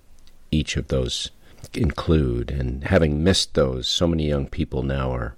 each 0.51 0.77
of 0.77 0.89
those 0.89 1.31
include. 1.73 2.51
And 2.51 2.83
having 2.83 3.23
missed 3.23 3.53
those, 3.53 3.87
so 3.87 4.07
many 4.07 4.27
young 4.27 4.47
people 4.47 4.83
now 4.83 5.11
are 5.11 5.35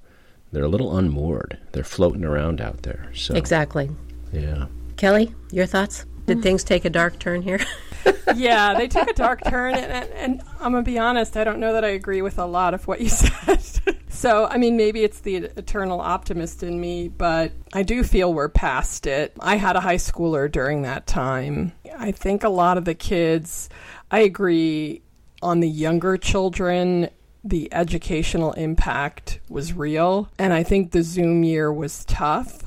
they're 0.52 0.64
a 0.64 0.70
little 0.70 0.98
unmoored. 0.98 1.58
They're 1.72 1.84
floating 1.84 2.24
around 2.24 2.62
out 2.62 2.84
there. 2.84 3.12
So 3.16 3.34
exactly. 3.36 3.90
Yeah. 4.32 4.68
Kelly, 4.98 5.34
your 5.52 5.66
thoughts? 5.66 6.06
Did 6.26 6.42
things 6.42 6.64
take 6.64 6.86
a 6.86 6.90
dark 6.90 7.20
turn 7.20 7.42
here? 7.42 7.60
yeah, 8.36 8.76
they 8.76 8.88
took 8.88 9.10
a 9.10 9.14
dark 9.14 9.44
turn, 9.44 9.76
and, 9.76 9.92
and, 9.92 10.10
and, 10.12 10.42
I'm 10.60 10.72
gonna 10.72 10.84
be 10.84 10.98
honest. 10.98 11.36
I 11.36 11.44
don't 11.44 11.60
know 11.60 11.74
that 11.74 11.84
I 11.84 11.90
agree 11.90 12.22
with 12.22 12.38
a 12.38 12.46
lot 12.46 12.74
of 12.74 12.88
what 12.88 13.02
you 13.02 13.10
said. 13.10 13.62
so, 14.10 14.46
I 14.46 14.58
mean, 14.58 14.78
maybe 14.78 15.04
it's 15.04 15.20
the 15.20 15.36
eternal 15.36 16.00
optimist 16.00 16.64
in 16.64 16.80
me, 16.80 17.10
but 17.10 17.52
I 17.74 17.84
do 17.84 18.04
feel 18.04 18.34
we're 18.34 18.50
past 18.50 19.06
it. 19.06 19.34
I 19.40 19.58
had 19.58 19.76
a 19.76 19.82
high 19.82 19.98
schooler 19.98 20.50
during 20.50 20.84
that 20.84 21.08
time. 21.08 21.74
I 21.98 22.12
think 22.12 22.44
a 22.44 22.50
lot 22.50 22.78
of 22.78 22.86
the 22.86 22.96
kids. 22.96 23.70
I 24.10 24.20
agree 24.20 25.02
on 25.42 25.60
the 25.60 25.70
younger 25.70 26.18
children. 26.18 27.10
The 27.44 27.74
educational 27.74 28.54
impact 28.54 29.42
was 29.50 29.74
real, 29.74 30.30
and 30.40 30.54
I 30.54 30.64
think 30.64 30.92
the 30.92 31.04
Zoom 31.04 31.44
year 31.44 31.74
was 31.74 32.06
tough. 32.06 32.64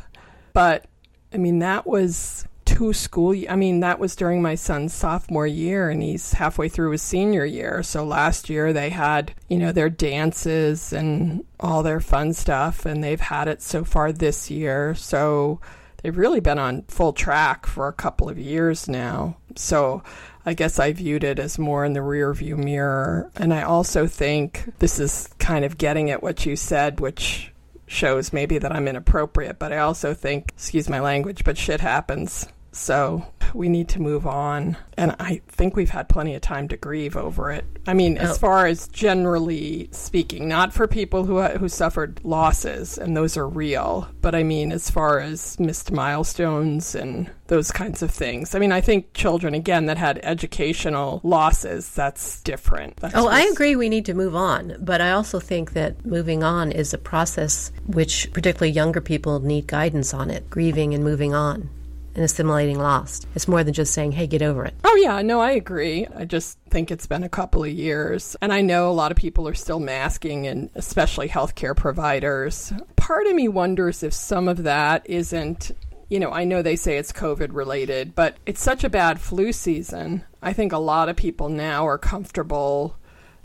But 0.52 0.84
I 1.32 1.38
mean, 1.38 1.60
that 1.60 1.86
was 1.86 2.46
two 2.76 2.92
school. 2.92 3.34
I 3.48 3.56
mean, 3.56 3.80
that 3.80 3.98
was 3.98 4.14
during 4.14 4.42
my 4.42 4.54
son's 4.54 4.92
sophomore 4.92 5.46
year, 5.46 5.88
and 5.88 6.02
he's 6.02 6.34
halfway 6.34 6.68
through 6.68 6.90
his 6.90 7.00
senior 7.00 7.46
year. 7.46 7.82
So 7.82 8.04
last 8.04 8.50
year 8.50 8.74
they 8.74 8.90
had, 8.90 9.32
you 9.48 9.56
know, 9.56 9.72
their 9.72 9.88
dances 9.88 10.92
and 10.92 11.42
all 11.58 11.82
their 11.82 12.00
fun 12.00 12.34
stuff, 12.34 12.84
and 12.84 13.02
they've 13.02 13.20
had 13.20 13.48
it 13.48 13.62
so 13.62 13.82
far 13.82 14.12
this 14.12 14.50
year. 14.50 14.94
So 14.94 15.58
they've 16.02 16.16
really 16.16 16.40
been 16.40 16.58
on 16.58 16.82
full 16.88 17.14
track 17.14 17.64
for 17.64 17.88
a 17.88 17.94
couple 17.94 18.28
of 18.28 18.38
years 18.38 18.88
now. 18.88 19.38
So 19.54 20.02
I 20.44 20.52
guess 20.52 20.78
I 20.78 20.92
viewed 20.92 21.24
it 21.24 21.38
as 21.38 21.58
more 21.58 21.82
in 21.86 21.94
the 21.94 22.00
rearview 22.00 22.58
mirror. 22.58 23.30
And 23.36 23.54
I 23.54 23.62
also 23.62 24.06
think 24.06 24.70
this 24.80 24.98
is 24.98 25.30
kind 25.38 25.64
of 25.64 25.78
getting 25.78 26.10
at 26.10 26.22
what 26.22 26.44
you 26.44 26.56
said, 26.56 27.00
which 27.00 27.52
shows 27.86 28.34
maybe 28.34 28.58
that 28.58 28.72
I'm 28.72 28.86
inappropriate, 28.86 29.58
but 29.58 29.72
I 29.72 29.78
also 29.78 30.12
think, 30.12 30.50
excuse 30.50 30.90
my 30.90 31.00
language, 31.00 31.42
but 31.42 31.56
shit 31.56 31.80
happens. 31.80 32.46
So 32.76 33.26
we 33.54 33.68
need 33.70 33.88
to 33.88 34.02
move 34.02 34.26
on. 34.26 34.76
And 34.98 35.16
I 35.18 35.40
think 35.48 35.76
we've 35.76 35.90
had 35.90 36.08
plenty 36.08 36.34
of 36.34 36.42
time 36.42 36.68
to 36.68 36.76
grieve 36.76 37.16
over 37.16 37.50
it. 37.50 37.64
I 37.86 37.94
mean, 37.94 38.18
as 38.18 38.32
oh. 38.32 38.34
far 38.34 38.66
as 38.66 38.88
generally 38.88 39.88
speaking, 39.92 40.46
not 40.46 40.74
for 40.74 40.86
people 40.86 41.24
who, 41.24 41.38
uh, 41.38 41.56
who 41.56 41.68
suffered 41.68 42.20
losses, 42.22 42.98
and 42.98 43.16
those 43.16 43.36
are 43.36 43.48
real, 43.48 44.08
but 44.20 44.34
I 44.34 44.42
mean, 44.42 44.72
as 44.72 44.90
far 44.90 45.20
as 45.20 45.58
missed 45.58 45.90
milestones 45.90 46.94
and 46.94 47.30
those 47.46 47.70
kinds 47.70 48.02
of 48.02 48.10
things. 48.10 48.54
I 48.54 48.58
mean, 48.58 48.72
I 48.72 48.80
think 48.80 49.14
children, 49.14 49.54
again, 49.54 49.86
that 49.86 49.98
had 49.98 50.18
educational 50.22 51.20
losses, 51.22 51.88
that's 51.90 52.42
different. 52.42 52.96
That's 52.96 53.14
oh. 53.14 53.28
I 53.28 53.42
agree 53.42 53.76
we 53.76 53.88
need 53.88 54.04
to 54.06 54.14
move 54.14 54.34
on, 54.34 54.76
but 54.80 55.00
I 55.00 55.12
also 55.12 55.38
think 55.38 55.72
that 55.72 56.04
moving 56.04 56.42
on 56.42 56.72
is 56.72 56.92
a 56.92 56.98
process 56.98 57.70
which 57.86 58.30
particularly 58.32 58.72
younger 58.72 59.00
people 59.00 59.38
need 59.40 59.66
guidance 59.66 60.12
on 60.12 60.30
it, 60.30 60.50
grieving 60.50 60.92
and 60.92 61.04
moving 61.04 61.34
on 61.34 61.70
and 62.16 62.24
assimilating 62.24 62.78
lost. 62.78 63.28
It's 63.34 63.46
more 63.46 63.62
than 63.62 63.74
just 63.74 63.92
saying, 63.92 64.12
hey, 64.12 64.26
get 64.26 64.42
over 64.42 64.64
it. 64.64 64.74
Oh, 64.82 64.96
yeah, 64.96 65.22
no, 65.22 65.40
I 65.40 65.52
agree. 65.52 66.06
I 66.16 66.24
just 66.24 66.58
think 66.70 66.90
it's 66.90 67.06
been 67.06 67.22
a 67.22 67.28
couple 67.28 67.62
of 67.62 67.70
years. 67.70 68.34
And 68.40 68.52
I 68.52 68.62
know 68.62 68.90
a 68.90 68.92
lot 68.92 69.12
of 69.12 69.18
people 69.18 69.46
are 69.46 69.54
still 69.54 69.78
masking, 69.78 70.46
and 70.46 70.70
especially 70.74 71.28
healthcare 71.28 71.76
providers. 71.76 72.72
Part 72.96 73.26
of 73.26 73.34
me 73.34 73.48
wonders 73.48 74.02
if 74.02 74.14
some 74.14 74.48
of 74.48 74.64
that 74.64 75.08
isn't 75.08 75.72
you 76.08 76.20
know, 76.20 76.30
I 76.30 76.44
know 76.44 76.62
they 76.62 76.76
say 76.76 76.98
it's 76.98 77.10
COVID 77.10 77.48
related, 77.52 78.14
but 78.14 78.36
it's 78.46 78.62
such 78.62 78.84
a 78.84 78.88
bad 78.88 79.20
flu 79.20 79.52
season. 79.52 80.22
I 80.40 80.52
think 80.52 80.72
a 80.72 80.78
lot 80.78 81.08
of 81.08 81.16
people 81.16 81.48
now 81.48 81.86
are 81.86 81.98
comfortable 81.98 82.96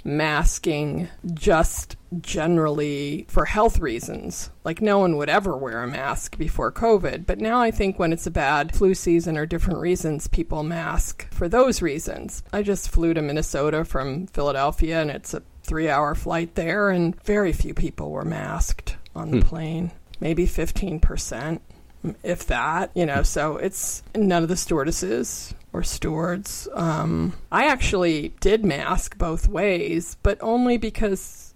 masking 0.04 1.08
just 1.34 1.96
generally 2.20 3.26
for 3.30 3.46
health 3.46 3.80
reasons. 3.80 4.50
Like 4.64 4.82
no 4.82 5.00
one 5.00 5.18
would 5.18 5.30
ever 5.30 5.56
wear 5.56 5.84
a 5.84 5.88
mask 5.88 6.38
before 6.38 6.72
COVID. 6.72 7.26
But 7.26 7.40
now 7.40 7.62
I 7.62 7.72
think 7.72 7.98
when 7.98 8.14
it's 8.14 8.28
a 8.28 8.32
bad 8.32 8.76
flu 8.76 8.94
season 8.94 9.38
or 9.38 9.46
different 9.46 9.80
reasons, 9.80 10.28
people 10.28 10.64
mask 10.64 11.32
for 11.32 11.48
those 11.48 11.82
reasons. 11.82 12.44
I 12.52 12.64
just 12.64 12.90
flew 12.90 13.14
to 13.14 13.22
Minnesota 13.22 13.86
from 13.86 14.28
Philadelphia 14.28 15.02
and 15.02 15.12
it's 15.12 15.34
a 15.34 15.44
three 15.64 15.90
hour 15.90 16.16
flight 16.16 16.56
there, 16.56 16.90
and 16.90 17.20
very 17.24 17.54
few 17.54 17.74
people 17.74 18.12
were 18.12 18.26
masked 18.26 18.98
on 19.16 19.32
the 19.32 19.38
hmm. 19.38 19.48
plane. 19.48 19.92
Maybe 20.20 20.46
15% 20.46 21.60
if 22.24 22.48
that, 22.48 22.92
you 22.96 23.06
know. 23.06 23.24
So 23.24 23.58
it's 23.58 24.04
none 24.16 24.44
of 24.44 24.50
the 24.50 24.58
stewardesses 24.58 25.54
or 25.74 25.84
stewards. 25.84 26.68
Um, 26.74 27.34
I 27.52 27.68
actually 27.68 28.34
did 28.40 28.66
mask 28.66 29.18
both 29.18 29.48
ways, 29.48 30.18
but 30.24 30.38
only 30.42 30.78
because 30.78 31.54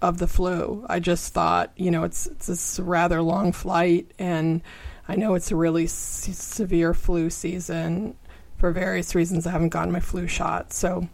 of 0.00 0.18
the 0.18 0.26
flu. 0.26 0.86
I 0.88 1.00
just 1.00 1.32
thought, 1.34 1.72
you 1.76 1.90
know, 1.90 2.04
it's 2.04 2.26
it's 2.26 2.78
a 2.78 2.82
rather 2.82 3.20
long 3.20 3.52
flight, 3.52 4.10
and 4.18 4.62
I 5.08 5.16
know 5.16 5.34
it's 5.34 5.50
a 5.50 5.56
really 5.56 5.84
s- 5.84 5.92
severe 6.32 6.94
flu 6.94 7.30
season 7.30 8.16
for 8.58 8.70
various 8.70 9.14
reasons. 9.14 9.46
I 9.46 9.50
haven't 9.50 9.70
gotten 9.70 9.92
my 9.92 10.00
flu 10.00 10.26
shot, 10.26 10.72
so 10.72 11.08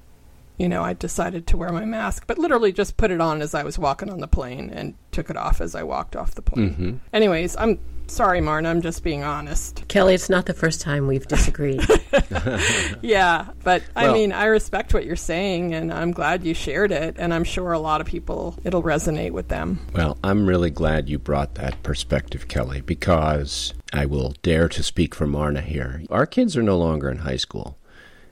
you 0.56 0.68
know, 0.68 0.84
I 0.84 0.92
decided 0.92 1.48
to 1.48 1.56
wear 1.56 1.72
my 1.72 1.84
mask, 1.84 2.24
but 2.28 2.38
literally 2.38 2.72
just 2.72 2.96
put 2.96 3.10
it 3.10 3.20
on 3.20 3.42
as 3.42 3.54
I 3.54 3.64
was 3.64 3.76
walking 3.76 4.08
on 4.08 4.20
the 4.20 4.28
plane 4.28 4.70
and 4.70 4.94
took 5.10 5.28
it 5.28 5.36
off 5.36 5.60
as 5.60 5.74
I 5.74 5.82
walked 5.82 6.14
off 6.14 6.36
the 6.36 6.42
plane. 6.42 6.70
Mm-hmm. 6.70 6.96
Anyways, 7.12 7.56
I'm 7.56 7.80
Sorry, 8.06 8.40
Marna, 8.40 8.70
I'm 8.70 8.82
just 8.82 9.02
being 9.02 9.24
honest. 9.24 9.86
Kelly, 9.88 10.14
it's 10.14 10.28
not 10.30 10.46
the 10.46 10.54
first 10.54 10.80
time 10.80 11.06
we've 11.06 11.26
disagreed. 11.26 11.82
yeah, 13.02 13.48
but 13.62 13.82
well, 13.96 14.10
I 14.10 14.12
mean, 14.12 14.32
I 14.32 14.44
respect 14.46 14.94
what 14.94 15.04
you're 15.04 15.16
saying, 15.16 15.74
and 15.74 15.92
I'm 15.92 16.12
glad 16.12 16.44
you 16.44 16.54
shared 16.54 16.92
it, 16.92 17.16
and 17.18 17.32
I'm 17.32 17.44
sure 17.44 17.72
a 17.72 17.78
lot 17.78 18.00
of 18.00 18.06
people, 18.06 18.56
it'll 18.64 18.82
resonate 18.82 19.32
with 19.32 19.48
them. 19.48 19.80
Well, 19.94 20.18
I'm 20.22 20.46
really 20.46 20.70
glad 20.70 21.08
you 21.08 21.18
brought 21.18 21.54
that 21.56 21.82
perspective, 21.82 22.48
Kelly, 22.48 22.80
because 22.80 23.74
I 23.92 24.06
will 24.06 24.34
dare 24.42 24.68
to 24.68 24.82
speak 24.82 25.14
for 25.14 25.26
Marna 25.26 25.62
here. 25.62 26.02
Our 26.10 26.26
kids 26.26 26.56
are 26.56 26.62
no 26.62 26.78
longer 26.78 27.10
in 27.10 27.18
high 27.18 27.36
school, 27.36 27.78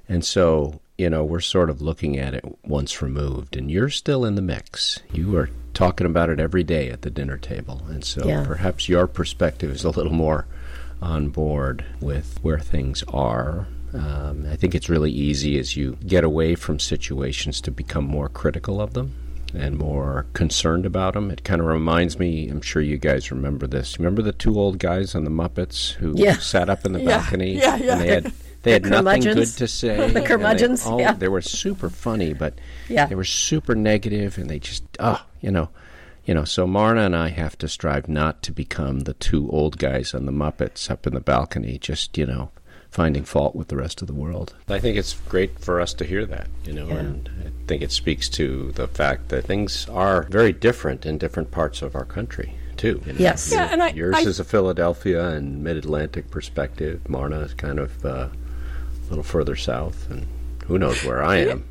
and 0.08 0.24
so 0.24 0.80
you 0.98 1.10
know, 1.10 1.24
we're 1.24 1.40
sort 1.40 1.70
of 1.70 1.82
looking 1.82 2.18
at 2.18 2.34
it 2.34 2.44
once 2.64 3.02
removed, 3.02 3.56
and 3.56 3.70
you're 3.70 3.88
still 3.88 4.24
in 4.24 4.36
the 4.36 4.42
mix. 4.42 5.00
You 5.12 5.36
are 5.36 5.50
talking 5.74 6.06
about 6.06 6.28
it 6.28 6.40
every 6.40 6.62
day 6.62 6.90
at 6.90 7.02
the 7.02 7.10
dinner 7.10 7.36
table. 7.36 7.82
And 7.88 8.04
so 8.04 8.26
yeah. 8.26 8.44
perhaps 8.44 8.88
your 8.88 9.06
perspective 9.06 9.70
is 9.70 9.84
a 9.84 9.90
little 9.90 10.12
more 10.12 10.46
on 11.00 11.28
board 11.28 11.84
with 12.00 12.38
where 12.42 12.60
things 12.60 13.02
are. 13.08 13.66
Um, 13.92 14.46
I 14.50 14.56
think 14.56 14.74
it's 14.74 14.88
really 14.88 15.10
easy 15.10 15.58
as 15.58 15.76
you 15.76 15.98
get 16.06 16.24
away 16.24 16.54
from 16.54 16.78
situations 16.78 17.60
to 17.62 17.70
become 17.70 18.04
more 18.04 18.28
critical 18.28 18.80
of 18.80 18.94
them 18.94 19.14
and 19.54 19.76
more 19.76 20.26
concerned 20.32 20.86
about 20.86 21.14
them. 21.14 21.30
It 21.30 21.44
kind 21.44 21.60
of 21.60 21.66
reminds 21.66 22.18
me, 22.18 22.48
I'm 22.48 22.62
sure 22.62 22.80
you 22.80 22.96
guys 22.96 23.30
remember 23.30 23.66
this. 23.66 23.98
Remember 23.98 24.22
the 24.22 24.32
two 24.32 24.58
old 24.58 24.78
guys 24.78 25.14
on 25.14 25.24
the 25.24 25.30
Muppets 25.30 25.92
who 25.92 26.14
yeah. 26.16 26.38
sat 26.38 26.70
up 26.70 26.86
in 26.86 26.92
the 26.92 27.00
yeah. 27.00 27.18
balcony? 27.18 27.58
Yeah. 27.58 27.74
And 27.74 28.00
they 28.00 28.08
had 28.08 28.32
they 28.62 28.72
had 28.72 28.84
nothing 28.84 29.22
good 29.22 29.46
to 29.46 29.68
say. 29.68 30.10
the 30.12 30.22
curmudgeons. 30.22 30.84
They, 30.84 30.90
oh, 30.90 30.98
yeah. 30.98 31.12
they 31.12 31.28
were 31.28 31.42
super 31.42 31.90
funny, 31.90 32.32
but 32.32 32.54
yeah. 32.88 33.06
they 33.06 33.14
were 33.14 33.24
super 33.24 33.74
negative, 33.74 34.38
and 34.38 34.48
they 34.48 34.58
just 34.58 34.84
oh, 34.98 35.24
you 35.40 35.50
know, 35.50 35.68
you 36.24 36.34
know. 36.34 36.44
So 36.44 36.66
Marna 36.66 37.02
and 37.02 37.16
I 37.16 37.28
have 37.28 37.58
to 37.58 37.68
strive 37.68 38.08
not 38.08 38.42
to 38.42 38.52
become 38.52 39.00
the 39.00 39.14
two 39.14 39.50
old 39.50 39.78
guys 39.78 40.14
on 40.14 40.26
the 40.26 40.32
Muppets 40.32 40.90
up 40.90 41.06
in 41.06 41.14
the 41.14 41.20
balcony, 41.20 41.78
just 41.78 42.16
you 42.16 42.26
know, 42.26 42.50
finding 42.92 43.24
fault 43.24 43.56
with 43.56 43.68
the 43.68 43.76
rest 43.76 44.02
of 44.02 44.06
the 44.06 44.14
world. 44.14 44.54
I 44.68 44.78
think 44.78 44.96
it's 44.96 45.14
great 45.28 45.58
for 45.58 45.80
us 45.80 45.94
to 45.94 46.04
hear 46.04 46.26
that, 46.26 46.46
you 46.64 46.74
know, 46.74 46.86
yeah. 46.86 46.96
and 46.96 47.30
I 47.46 47.66
think 47.66 47.82
it 47.82 47.90
speaks 47.90 48.28
to 48.30 48.70
the 48.72 48.86
fact 48.86 49.30
that 49.30 49.44
things 49.44 49.88
are 49.88 50.24
very 50.24 50.52
different 50.52 51.06
in 51.06 51.18
different 51.18 51.50
parts 51.50 51.82
of 51.82 51.96
our 51.96 52.04
country 52.04 52.54
too. 52.76 53.00
You 53.06 53.14
know? 53.14 53.18
Yes. 53.18 53.50
Yeah, 53.50 53.68
and 53.72 53.82
I, 53.82 53.90
yours 53.90 54.14
I, 54.16 54.20
is 54.20 54.38
a 54.38 54.44
Philadelphia 54.44 55.28
and 55.30 55.64
Mid 55.64 55.78
Atlantic 55.78 56.30
perspective. 56.30 57.08
Marna 57.08 57.40
is 57.40 57.54
kind 57.54 57.78
of 57.78 58.04
uh, 58.04 58.28
little 59.12 59.22
further 59.22 59.56
south, 59.56 60.10
and 60.10 60.26
who 60.64 60.78
knows 60.78 61.04
where 61.04 61.22
I 61.22 61.36
am. 61.36 61.64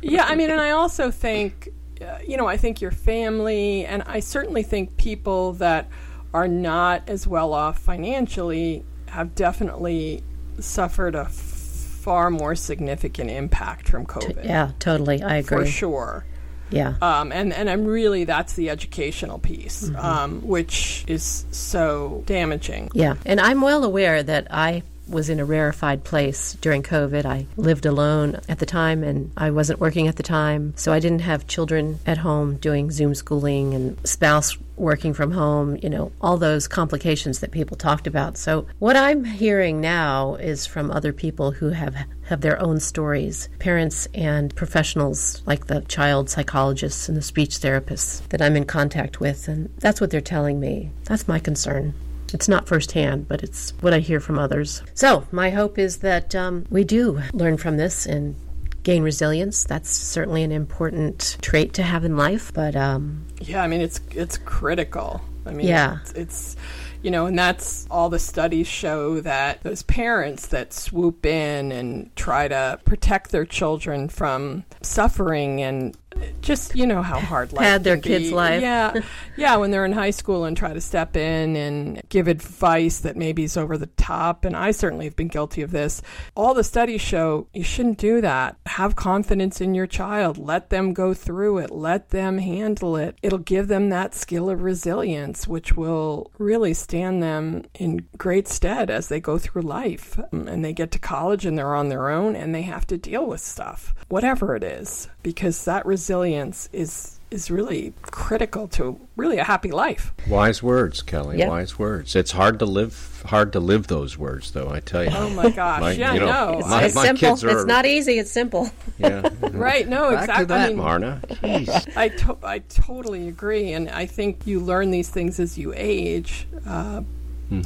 yeah, 0.00 0.24
I 0.24 0.34
mean, 0.34 0.50
and 0.50 0.60
I 0.60 0.70
also 0.70 1.10
think, 1.10 1.68
uh, 2.00 2.18
you 2.26 2.38
know, 2.38 2.46
I 2.46 2.56
think 2.56 2.80
your 2.80 2.90
family, 2.90 3.84
and 3.84 4.02
I 4.06 4.20
certainly 4.20 4.62
think 4.62 4.96
people 4.96 5.52
that 5.54 5.88
are 6.32 6.48
not 6.48 7.02
as 7.06 7.26
well 7.26 7.52
off 7.52 7.78
financially 7.78 8.82
have 9.08 9.34
definitely 9.34 10.22
suffered 10.58 11.14
a 11.14 11.22
f- 11.22 11.32
far 11.32 12.30
more 12.30 12.54
significant 12.54 13.30
impact 13.30 13.88
from 13.88 14.06
COVID. 14.06 14.44
Yeah, 14.44 14.70
totally. 14.78 15.22
I 15.22 15.36
agree. 15.36 15.66
For 15.66 15.70
sure. 15.70 16.24
Yeah. 16.70 16.94
Um, 17.02 17.32
and, 17.32 17.52
and 17.52 17.68
I'm 17.68 17.84
really, 17.84 18.24
that's 18.24 18.54
the 18.54 18.70
educational 18.70 19.38
piece, 19.38 19.84
mm-hmm. 19.84 19.96
um, 19.96 20.40
which 20.46 21.04
is 21.08 21.44
so 21.50 22.22
damaging. 22.26 22.90
Yeah. 22.94 23.16
And 23.26 23.38
I'm 23.40 23.60
well 23.60 23.84
aware 23.84 24.22
that 24.22 24.46
I 24.50 24.84
was 25.10 25.28
in 25.28 25.40
a 25.40 25.44
rarefied 25.44 26.04
place 26.04 26.56
during 26.60 26.82
COVID. 26.82 27.24
I 27.24 27.46
lived 27.56 27.86
alone 27.86 28.40
at 28.48 28.58
the 28.58 28.66
time 28.66 29.02
and 29.02 29.32
I 29.36 29.50
wasn't 29.50 29.80
working 29.80 30.08
at 30.08 30.16
the 30.16 30.22
time. 30.22 30.72
So 30.76 30.92
I 30.92 31.00
didn't 31.00 31.20
have 31.20 31.46
children 31.46 31.98
at 32.06 32.18
home 32.18 32.56
doing 32.56 32.90
Zoom 32.90 33.14
schooling 33.14 33.74
and 33.74 33.98
spouse 34.08 34.56
working 34.76 35.12
from 35.12 35.30
home, 35.30 35.76
you 35.82 35.90
know, 35.90 36.10
all 36.20 36.38
those 36.38 36.66
complications 36.66 37.40
that 37.40 37.50
people 37.50 37.76
talked 37.76 38.06
about. 38.06 38.38
So 38.38 38.66
what 38.78 38.96
I'm 38.96 39.24
hearing 39.24 39.80
now 39.80 40.36
is 40.36 40.66
from 40.66 40.90
other 40.90 41.12
people 41.12 41.52
who 41.52 41.70
have 41.70 41.94
have 42.24 42.40
their 42.40 42.60
own 42.62 42.78
stories, 42.78 43.48
parents 43.58 44.06
and 44.14 44.54
professionals 44.54 45.42
like 45.46 45.66
the 45.66 45.80
child 45.82 46.30
psychologists 46.30 47.08
and 47.08 47.16
the 47.16 47.22
speech 47.22 47.58
therapists 47.58 48.26
that 48.28 48.40
I'm 48.40 48.56
in 48.56 48.64
contact 48.64 49.20
with 49.20 49.48
and 49.48 49.68
that's 49.78 50.00
what 50.00 50.10
they're 50.10 50.20
telling 50.20 50.60
me. 50.60 50.90
That's 51.04 51.28
my 51.28 51.38
concern. 51.38 51.92
It's 52.32 52.48
not 52.48 52.68
firsthand, 52.68 53.28
but 53.28 53.42
it's 53.42 53.72
what 53.80 53.92
I 53.94 53.98
hear 53.98 54.20
from 54.20 54.38
others. 54.38 54.82
So, 54.94 55.26
my 55.32 55.50
hope 55.50 55.78
is 55.78 55.98
that 55.98 56.34
um, 56.34 56.64
we 56.70 56.84
do 56.84 57.20
learn 57.32 57.56
from 57.56 57.76
this 57.76 58.06
and 58.06 58.36
gain 58.82 59.02
resilience. 59.02 59.64
That's 59.64 59.90
certainly 59.90 60.42
an 60.42 60.52
important 60.52 61.36
trait 61.42 61.74
to 61.74 61.82
have 61.82 62.04
in 62.04 62.16
life. 62.16 62.52
But 62.52 62.76
um, 62.76 63.26
yeah, 63.40 63.62
I 63.62 63.66
mean, 63.66 63.80
it's 63.80 64.00
it's 64.12 64.38
critical. 64.38 65.20
I 65.46 65.52
mean, 65.52 65.66
yeah, 65.66 65.98
it's, 66.02 66.12
it's 66.12 66.56
You 67.02 67.10
know, 67.10 67.26
and 67.26 67.38
that's 67.38 67.86
all 67.90 68.10
the 68.10 68.18
studies 68.18 68.66
show 68.66 69.20
that 69.22 69.62
those 69.62 69.82
parents 69.82 70.48
that 70.48 70.72
swoop 70.72 71.24
in 71.24 71.72
and 71.72 72.14
try 72.14 72.46
to 72.46 72.78
protect 72.84 73.30
their 73.30 73.46
children 73.46 74.08
from 74.08 74.64
suffering 74.82 75.62
and 75.62 75.96
just 76.42 76.74
you 76.74 76.86
know 76.86 77.02
how 77.02 77.20
hard 77.20 77.52
life 77.52 77.64
had 77.64 77.84
their 77.84 77.96
kids' 77.96 78.28
be. 78.28 78.34
life. 78.34 78.62
Yeah, 78.62 79.00
yeah. 79.36 79.56
When 79.56 79.70
they're 79.70 79.84
in 79.84 79.92
high 79.92 80.10
school 80.10 80.44
and 80.44 80.56
try 80.56 80.72
to 80.72 80.80
step 80.80 81.16
in 81.16 81.56
and 81.56 82.02
give 82.08 82.28
advice 82.28 83.00
that 83.00 83.16
maybe 83.16 83.44
is 83.44 83.56
over 83.56 83.76
the 83.76 83.86
top, 83.86 84.44
and 84.44 84.56
I 84.56 84.70
certainly 84.70 85.06
have 85.06 85.16
been 85.16 85.28
guilty 85.28 85.62
of 85.62 85.70
this. 85.70 86.02
All 86.34 86.54
the 86.54 86.64
studies 86.64 87.00
show 87.00 87.46
you 87.52 87.62
shouldn't 87.62 87.98
do 87.98 88.20
that. 88.20 88.56
Have 88.66 88.96
confidence 88.96 89.60
in 89.60 89.74
your 89.74 89.86
child. 89.86 90.38
Let 90.38 90.70
them 90.70 90.92
go 90.92 91.14
through 91.14 91.58
it. 91.58 91.70
Let 91.70 92.10
them 92.10 92.38
handle 92.38 92.96
it. 92.96 93.16
It'll 93.22 93.38
give 93.38 93.68
them 93.68 93.90
that 93.90 94.14
skill 94.14 94.50
of 94.50 94.62
resilience, 94.62 95.46
which 95.46 95.76
will 95.76 96.30
really 96.38 96.74
stand 96.74 97.22
them 97.22 97.64
in 97.74 98.08
great 98.18 98.48
stead 98.48 98.90
as 98.90 99.08
they 99.08 99.20
go 99.20 99.38
through 99.38 99.62
life 99.62 100.18
and 100.32 100.64
they 100.64 100.72
get 100.72 100.90
to 100.92 100.98
college 100.98 101.46
and 101.46 101.56
they're 101.56 101.74
on 101.74 101.88
their 101.88 102.10
own 102.10 102.36
and 102.36 102.54
they 102.54 102.62
have 102.62 102.86
to 102.88 102.98
deal 102.98 103.26
with 103.26 103.40
stuff, 103.40 103.94
whatever 104.08 104.56
it 104.56 104.62
is, 104.62 105.08
because 105.22 105.64
that 105.64 105.86
resilience 106.04 106.68
is 106.72 107.16
is 107.30 107.48
really 107.48 107.92
critical 108.02 108.66
to 108.66 108.98
really 109.16 109.38
a 109.38 109.44
happy 109.44 109.70
life. 109.70 110.12
Wise 110.26 110.64
words, 110.64 111.00
Kelly. 111.00 111.38
Yeah. 111.38 111.48
Wise 111.48 111.78
words. 111.78 112.16
It's 112.16 112.32
hard 112.32 112.58
to 112.58 112.64
live 112.66 113.22
hard 113.26 113.52
to 113.52 113.60
live 113.60 113.86
those 113.86 114.16
words, 114.18 114.50
though. 114.50 114.70
I 114.70 114.80
tell 114.80 115.04
you. 115.04 115.10
Oh 115.14 115.28
my 115.30 115.50
gosh! 115.50 115.80
My- 115.86 115.92
yeah, 115.92 116.14
you 116.14 116.20
know, 116.20 116.26
no, 116.52 116.58
It's, 116.58 116.68
My- 116.68 116.82
it's 116.84 116.94
my 116.96 117.04
simple. 117.04 117.28
kids 117.28 117.44
are- 117.44 117.50
It's 117.50 117.66
not 117.66 117.84
easy. 117.86 118.18
It's 118.18 118.30
simple. 118.32 118.70
yeah. 118.98 119.28
right? 119.52 119.86
No, 119.86 120.10
Back 120.10 120.20
exactly. 120.22 120.44
to 120.44 120.48
that, 120.48 120.64
I 120.64 120.68
mean, 120.70 120.78
Marna. 120.78 121.20
Jeez. 121.28 121.96
I, 121.96 122.08
to- 122.08 122.38
I 122.42 122.58
totally 122.60 123.28
agree. 123.28 123.72
And 123.74 123.88
I 123.90 124.06
think 124.06 124.46
you 124.46 124.58
learn 124.58 124.90
these 124.90 125.10
things 125.10 125.38
as 125.38 125.56
you 125.58 125.72
age. 125.76 126.48
Uh, 126.66 127.02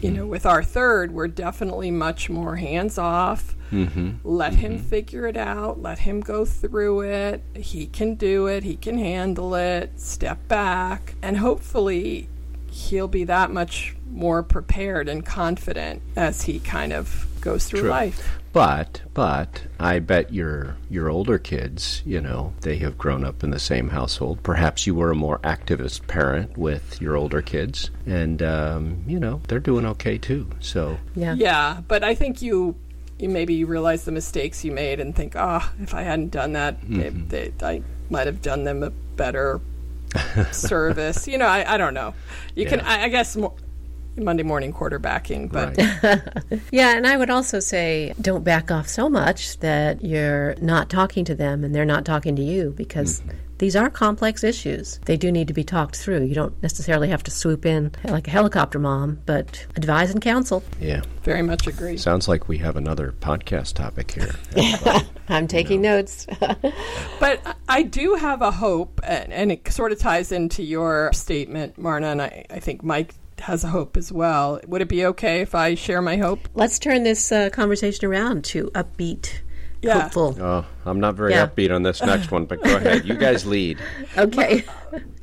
You 0.03 0.11
know, 0.11 0.27
with 0.27 0.47
our 0.47 0.63
third, 0.65 1.13
we're 1.13 1.29
definitely 1.29 1.91
much 1.91 2.31
more 2.31 2.57
hands 2.57 2.97
off. 2.99 3.55
Mm-hmm. 3.75 4.11
Let 4.25 4.55
him 4.55 4.79
figure 4.79 5.27
it 5.27 5.37
out. 5.37 5.83
Let 5.83 5.99
him 5.99 6.21
go 6.21 6.45
through 6.45 7.03
it. 7.03 7.43
He 7.55 7.87
can 7.87 8.15
do 8.15 8.47
it. 8.47 8.63
He 8.63 8.77
can 8.77 8.99
handle 8.99 9.55
it. 9.55 9.99
Step 10.01 10.47
back. 10.49 11.15
And 11.23 11.37
hopefully, 11.37 12.29
he'll 12.71 13.09
be 13.09 13.25
that 13.25 13.51
much 13.51 13.97
more 14.11 14.43
prepared 14.43 15.09
and 15.09 15.25
confident 15.25 16.03
as 16.17 16.43
he 16.43 16.61
kind 16.61 16.93
of 16.93 17.27
goes 17.41 17.67
through 17.67 17.81
True. 17.81 17.91
life. 17.91 18.41
But 18.53 19.03
but 19.15 19.63
I 19.81 19.99
bet 19.99 20.33
your 20.33 20.77
your 20.89 21.09
older 21.09 21.39
kids, 21.39 22.03
you 22.07 22.21
know, 22.21 22.53
they 22.61 22.77
have 22.77 22.97
grown 22.97 23.25
up 23.25 23.43
in 23.43 23.51
the 23.51 23.59
same 23.59 23.89
household. 23.89 24.45
Perhaps 24.45 24.87
you 24.87 24.95
were 24.95 25.11
a 25.11 25.15
more 25.17 25.41
activist 25.41 26.07
parent 26.07 26.57
with 26.57 27.01
your 27.01 27.17
older 27.17 27.43
kids, 27.43 27.91
and 28.07 28.41
um, 28.43 29.03
you 29.09 29.19
know 29.19 29.41
they're 29.49 29.59
doing 29.59 29.85
okay 29.87 30.19
too. 30.19 30.49
So 30.61 30.99
Yeah. 31.17 31.35
Yeah, 31.35 31.81
but 31.89 32.05
I 32.05 32.15
think 32.15 32.43
you, 32.43 32.77
you 33.25 33.29
maybe 33.31 33.55
you 33.55 33.67
realize 33.67 34.05
the 34.05 34.13
mistakes 34.13 34.65
you 34.65 34.71
made 34.71 35.01
and 35.01 35.17
think, 35.17 35.35
ah, 35.35 35.73
if 35.81 35.95
I 35.95 36.03
hadn't 36.03 36.31
done 36.31 36.53
that, 36.53 36.77
they, 36.89 37.09
they, 37.09 37.53
I 37.63 37.83
might 38.11 38.27
have 38.27 38.41
done 38.43 38.65
them 38.65 38.83
a 38.83 38.91
better 38.91 39.61
service. 40.53 41.27
You 41.35 41.39
know, 41.39 41.47
I, 41.47 41.75
I 41.75 41.77
don't 41.77 41.95
know. 41.95 42.15
You 42.55 42.67
can, 42.67 42.81
I, 42.81 43.05
I 43.05 43.09
guess, 43.09 43.35
mo- 43.37 43.57
Monday 44.17 44.43
morning 44.45 44.73
quarterbacking, 44.73 45.51
but 45.51 45.77
right. 45.77 46.61
Yeah, 46.71 46.97
and 46.97 47.07
I 47.07 47.17
would 47.17 47.31
also 47.31 47.59
say 47.61 48.15
don't 48.21 48.45
back 48.45 48.71
off 48.71 48.89
so 48.89 49.09
much 49.09 49.59
that 49.59 50.05
you're 50.05 50.55
not 50.61 50.89
talking 50.91 51.25
to 51.25 51.35
them 51.35 51.65
and 51.65 51.75
they're 51.75 51.85
not 51.85 52.05
talking 52.05 52.37
to 52.37 52.43
you 52.43 52.73
because 52.77 53.23
these 53.59 53.77
are 53.77 53.91
complex 53.91 54.43
issues. 54.45 55.01
They 55.05 55.17
do 55.17 55.31
need 55.31 55.49
to 55.49 55.55
be 55.55 55.65
talked 55.65 55.97
through. 55.97 56.25
You 56.25 56.35
don't 56.35 56.63
necessarily 56.63 57.09
have 57.09 57.23
to 57.25 57.31
swoop 57.31 57.65
in 57.67 57.93
like 58.05 58.27
a 58.29 58.31
helicopter 58.31 58.79
mom, 58.79 59.21
but 59.27 59.67
advise 59.77 60.11
and 60.11 60.21
counsel. 60.21 60.63
yeah. 60.81 61.03
very 61.23 61.43
much 61.43 61.67
agree. 61.67 61.97
Sounds 61.97 62.29
like 62.29 62.49
we 62.49 62.59
have 62.59 62.77
another 62.77 63.15
podcast 63.21 63.75
topic 63.75 64.11
here. 64.11 64.35
I'm 65.29 65.47
taking 65.47 65.81
notes. 65.83 66.27
But 67.21 67.57
I 67.69 67.85
do 67.85 68.17
have 68.17 68.43
a 68.43 68.51
hope, 68.51 69.01
and, 69.03 69.33
and 69.33 69.53
it 69.53 69.67
sort 69.73 69.93
of 69.93 69.99
ties 69.99 70.31
into 70.33 70.63
your 70.63 71.11
statement, 71.15 71.79
Marna, 71.79 72.09
and 72.09 72.21
I, 72.21 72.45
I 72.51 72.61
think 72.61 72.83
Mike 72.83 73.15
has 73.39 73.65
a 73.65 73.69
hope 73.69 73.97
as 73.97 74.13
well. 74.13 74.61
Would 74.67 74.83
it 74.83 74.89
be 74.89 75.07
okay 75.07 75.41
if 75.41 75.55
I 75.55 75.75
share 75.75 76.03
my 76.03 76.17
hope? 76.17 76.49
Let's 76.55 76.79
turn 76.79 77.03
this 77.03 77.33
uh, 77.33 77.49
conversation 77.51 78.05
around 78.07 78.45
to 78.47 78.71
upbeat, 78.75 79.41
Yeah. 79.85 80.03
hopeful. 80.03 80.37
oh, 80.41 80.65
I'm 80.87 81.01
not 81.01 81.15
very 81.15 81.33
Yeah. 81.33 81.47
upbeat 81.47 81.75
on 81.75 81.83
this 81.83 82.03
next 82.03 82.31
one, 82.31 82.45
but 82.47 82.63
go 82.63 82.77
ahead. 82.77 83.05
You 83.05 83.15
guys 83.15 83.45
lead. 83.47 83.79
Okay. 84.17 84.65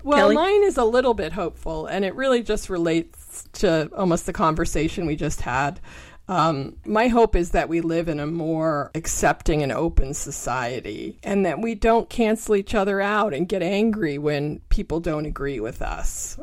Well, 0.03 0.17
Kelly? 0.29 0.35
mine 0.35 0.63
is 0.63 0.77
a 0.77 0.83
little 0.85 1.13
bit 1.13 1.33
hopeful, 1.33 1.85
and 1.85 2.03
it 2.05 2.15
really 2.15 2.41
just 2.43 2.69
relates 2.69 3.47
to 3.53 3.89
almost 3.95 4.25
the 4.25 4.33
conversation 4.33 5.05
we 5.05 5.15
just 5.15 5.41
had. 5.41 5.79
Um, 6.27 6.77
my 6.85 7.07
hope 7.09 7.35
is 7.35 7.51
that 7.51 7.67
we 7.67 7.81
live 7.81 8.07
in 8.07 8.19
a 8.19 8.25
more 8.27 8.89
accepting 8.95 9.61
and 9.63 9.71
open 9.71 10.13
society, 10.13 11.19
and 11.23 11.45
that 11.45 11.59
we 11.59 11.75
don't 11.75 12.09
cancel 12.09 12.55
each 12.55 12.73
other 12.73 13.01
out 13.01 13.33
and 13.33 13.47
get 13.49 13.61
angry 13.61 14.17
when 14.17 14.59
people 14.69 14.99
don't 14.99 15.25
agree 15.25 15.59
with 15.59 15.81
us. 15.81 16.37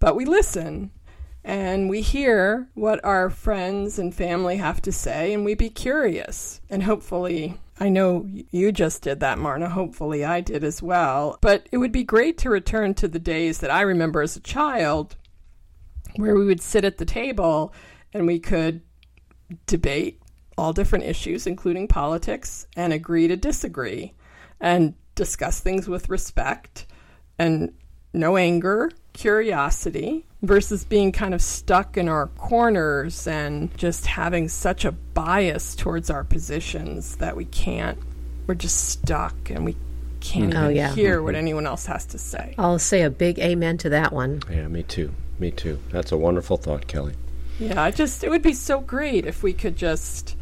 But 0.00 0.16
we 0.16 0.24
listen 0.24 0.90
and 1.48 1.88
we 1.88 2.02
hear 2.02 2.68
what 2.74 3.02
our 3.02 3.30
friends 3.30 3.98
and 3.98 4.14
family 4.14 4.58
have 4.58 4.82
to 4.82 4.92
say, 4.92 5.32
and 5.32 5.46
we 5.46 5.54
be 5.54 5.70
curious. 5.70 6.60
And 6.68 6.82
hopefully, 6.82 7.58
I 7.80 7.88
know 7.88 8.28
you 8.50 8.70
just 8.70 9.00
did 9.00 9.20
that, 9.20 9.38
Marna. 9.38 9.70
Hopefully, 9.70 10.26
I 10.26 10.42
did 10.42 10.62
as 10.62 10.82
well. 10.82 11.38
But 11.40 11.66
it 11.72 11.78
would 11.78 11.90
be 11.90 12.04
great 12.04 12.36
to 12.38 12.50
return 12.50 12.92
to 12.94 13.08
the 13.08 13.18
days 13.18 13.60
that 13.60 13.70
I 13.70 13.80
remember 13.80 14.20
as 14.20 14.36
a 14.36 14.40
child 14.40 15.16
where 16.16 16.34
we 16.34 16.44
would 16.44 16.60
sit 16.60 16.84
at 16.84 16.98
the 16.98 17.06
table 17.06 17.72
and 18.12 18.26
we 18.26 18.38
could 18.38 18.82
debate 19.64 20.20
all 20.58 20.74
different 20.74 21.06
issues, 21.06 21.46
including 21.46 21.88
politics, 21.88 22.66
and 22.76 22.92
agree 22.92 23.26
to 23.26 23.36
disagree 23.36 24.12
and 24.60 24.92
discuss 25.14 25.60
things 25.60 25.88
with 25.88 26.10
respect 26.10 26.84
and 27.38 27.72
no 28.12 28.36
anger, 28.36 28.90
curiosity, 29.18 30.24
versus 30.42 30.84
being 30.84 31.10
kind 31.10 31.34
of 31.34 31.42
stuck 31.42 31.96
in 31.96 32.08
our 32.08 32.28
corners 32.38 33.26
and 33.26 33.76
just 33.76 34.06
having 34.06 34.48
such 34.48 34.84
a 34.84 34.92
bias 34.92 35.74
towards 35.74 36.08
our 36.08 36.22
positions 36.22 37.16
that 37.16 37.36
we 37.36 37.44
can't, 37.46 37.98
we're 38.46 38.54
just 38.54 38.88
stuck 38.90 39.50
and 39.50 39.64
we 39.64 39.76
can't 40.20 40.52
mm-hmm. 40.52 40.58
Oh, 40.58 40.64
even 40.66 40.76
yeah. 40.76 40.94
hear 40.94 41.22
what 41.22 41.30
mm-hmm. 41.30 41.38
anyone 41.38 41.66
else 41.66 41.86
has 41.86 42.06
to 42.06 42.18
say. 42.18 42.54
I'll 42.58 42.78
say 42.78 43.02
a 43.02 43.10
big 43.10 43.38
amen 43.40 43.78
to 43.78 43.90
that 43.90 44.12
one. 44.12 44.40
Yeah, 44.50 44.68
me 44.68 44.84
too. 44.84 45.12
Me 45.38 45.50
too. 45.50 45.80
That's 45.90 46.12
a 46.12 46.16
wonderful 46.16 46.56
thought, 46.56 46.86
Kelly. 46.86 47.14
Yeah, 47.58 47.82
I 47.82 47.90
just 47.90 48.22
it 48.22 48.30
would 48.30 48.42
be 48.42 48.52
so 48.52 48.80
great 48.80 49.26
if 49.26 49.42
we 49.42 49.52
could 49.52 49.76
just 49.76 50.36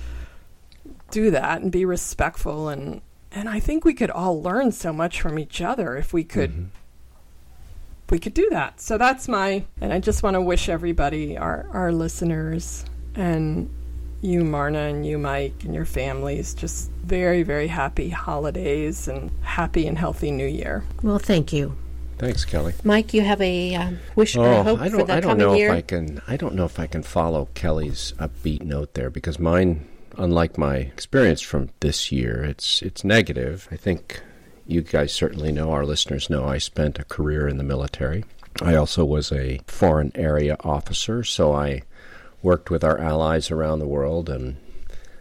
do 1.10 1.30
that 1.30 1.62
and 1.62 1.72
be 1.72 1.84
respectful 1.84 2.68
and 2.68 3.00
and 3.32 3.48
I 3.48 3.60
think 3.60 3.84
we 3.84 3.94
could 3.94 4.10
all 4.10 4.42
learn 4.42 4.72
so 4.72 4.92
much 4.92 5.20
from 5.20 5.38
each 5.38 5.60
other 5.60 5.96
if 5.96 6.12
we 6.12 6.24
could 6.24 6.50
if 6.50 6.66
we 8.10 8.18
could 8.18 8.34
do 8.34 8.48
that. 8.50 8.80
So 8.80 8.98
that's 8.98 9.28
my 9.28 9.64
and 9.80 9.92
I 9.92 9.98
just 10.00 10.22
want 10.22 10.34
to 10.34 10.40
wish 10.40 10.68
everybody 10.68 11.36
our 11.36 11.66
our 11.72 11.92
listeners 11.92 12.84
and 13.14 13.68
you 14.22 14.44
Marna 14.44 14.78
and 14.80 15.04
you 15.06 15.18
Mike 15.18 15.64
and 15.64 15.74
your 15.74 15.84
families 15.84 16.54
just 16.54 16.90
very 17.04 17.42
very 17.42 17.68
happy 17.68 18.08
holidays 18.08 19.08
and 19.08 19.30
happy 19.42 19.86
and 19.86 19.98
healthy 19.98 20.30
new 20.30 20.46
year. 20.46 20.84
Well, 21.02 21.18
thank 21.18 21.52
you. 21.52 21.76
Thanks, 22.18 22.46
Kelly. 22.46 22.72
Mike, 22.82 23.12
you 23.12 23.20
have 23.20 23.42
a 23.42 23.74
um, 23.74 23.98
wish 24.14 24.36
or 24.36 24.46
Oh, 24.46 24.62
hope 24.62 24.80
I 24.80 24.88
for 24.88 24.96
don't. 24.98 25.06
the 25.06 25.12
I 25.12 25.20
don't 25.20 25.30
coming 25.32 25.46
know 25.46 25.54
year? 25.54 25.68
if 25.68 25.76
I 25.76 25.80
can. 25.82 26.22
I 26.26 26.36
don't 26.38 26.54
know 26.54 26.64
if 26.64 26.80
I 26.80 26.86
can 26.86 27.02
follow 27.02 27.48
Kelly's 27.54 28.14
upbeat 28.18 28.62
note 28.62 28.94
there 28.94 29.10
because 29.10 29.38
mine, 29.38 29.86
unlike 30.16 30.56
my 30.56 30.76
experience 30.76 31.42
from 31.42 31.68
this 31.80 32.10
year, 32.10 32.42
it's 32.42 32.80
it's 32.80 33.04
negative. 33.04 33.68
I 33.70 33.76
think 33.76 34.22
you 34.66 34.82
guys 34.82 35.12
certainly 35.12 35.52
know. 35.52 35.70
Our 35.72 35.84
listeners 35.84 36.30
know. 36.30 36.44
I 36.44 36.58
spent 36.58 36.98
a 36.98 37.04
career 37.04 37.48
in 37.48 37.58
the 37.58 37.64
military. 37.64 38.24
I 38.62 38.74
also 38.74 39.04
was 39.04 39.30
a 39.32 39.60
foreign 39.66 40.12
area 40.14 40.56
officer, 40.60 41.22
so 41.24 41.52
I 41.54 41.82
worked 42.42 42.70
with 42.70 42.84
our 42.84 42.98
allies 42.98 43.50
around 43.50 43.78
the 43.78 43.86
world 43.86 44.28
and 44.28 44.56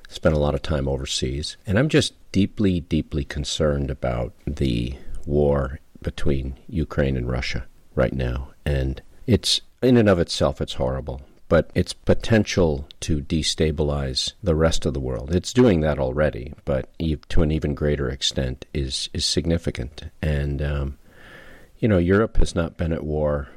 spent 0.08 0.36
a 0.36 0.39
lot 0.39 0.55
of 0.55 0.62
time 0.62 0.88
overseas. 0.88 1.58
And 1.65 1.77
I'm 1.77 1.89
just 1.89 2.13
deeply, 2.31 2.79
deeply 2.79 3.23
concerned 3.23 3.89
about 3.89 4.34
the 4.45 4.95
war 5.25 5.79
between 6.01 6.58
Ukraine 6.67 7.17
and 7.17 7.29
Russia 7.29 7.65
right 7.95 8.13
now. 8.13 8.49
And 8.65 9.01
it's, 9.27 9.62
in 9.81 9.97
and 9.97 10.08
of 10.08 10.19
itself, 10.19 10.62
it's 10.62 10.73
horrible. 10.73 11.21
But 11.47 11.69
its 11.75 11.93
potential 11.93 12.88
to 13.01 13.21
destabilize 13.21 14.34
the 14.41 14.55
rest 14.55 14.86
of 14.86 14.93
the 14.93 14.99
world, 14.99 15.34
it's 15.34 15.53
doing 15.53 15.81
that 15.81 15.99
already, 15.99 16.53
but 16.65 16.89
to 17.29 17.43
an 17.43 17.51
even 17.51 17.75
greater 17.75 18.10
extent, 18.10 18.65
is, 18.73 19.10
is 19.13 19.25
significant. 19.25 20.05
And, 20.23 20.62
um, 20.62 20.97
you 21.77 21.88
know, 21.88 21.99
Europe 21.99 22.38
has 22.38 22.55
not 22.55 22.77
been 22.77 22.91
at 22.91 23.03
war 23.03 23.49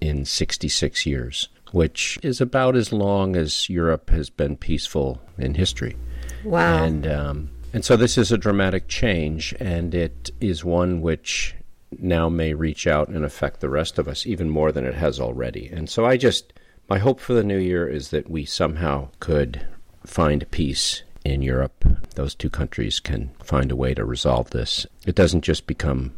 in 0.00 0.24
66 0.24 1.06
years, 1.06 1.48
which 1.70 2.18
is 2.22 2.40
about 2.40 2.74
as 2.74 2.92
long 2.92 3.36
as 3.36 3.68
Europe 3.68 4.10
has 4.10 4.28
been 4.28 4.56
peaceful 4.56 5.20
in 5.38 5.54
history. 5.54 5.96
Wow. 6.44 6.84
And 6.84 7.06
um, 7.06 7.50
and 7.72 7.84
so 7.84 7.96
this 7.96 8.16
is 8.16 8.32
a 8.32 8.38
dramatic 8.38 8.88
change, 8.88 9.54
and 9.60 9.94
it 9.94 10.30
is 10.40 10.64
one 10.64 11.02
which 11.02 11.54
now 11.98 12.28
may 12.28 12.54
reach 12.54 12.86
out 12.86 13.08
and 13.08 13.24
affect 13.24 13.60
the 13.60 13.68
rest 13.68 13.98
of 13.98 14.08
us 14.08 14.26
even 14.26 14.48
more 14.48 14.72
than 14.72 14.84
it 14.84 14.94
has 14.94 15.20
already. 15.20 15.68
And 15.68 15.88
so 15.88 16.04
I 16.04 16.16
just 16.16 16.52
my 16.88 16.98
hope 16.98 17.20
for 17.20 17.34
the 17.34 17.44
new 17.44 17.58
year 17.58 17.88
is 17.88 18.10
that 18.10 18.30
we 18.30 18.44
somehow 18.44 19.08
could 19.20 19.66
find 20.04 20.48
peace 20.50 21.02
in 21.24 21.42
Europe. 21.42 21.84
Those 22.14 22.34
two 22.34 22.50
countries 22.50 23.00
can 23.00 23.30
find 23.42 23.72
a 23.72 23.76
way 23.76 23.94
to 23.94 24.04
resolve 24.04 24.50
this. 24.50 24.86
It 25.04 25.14
doesn't 25.14 25.42
just 25.42 25.66
become 25.66 26.14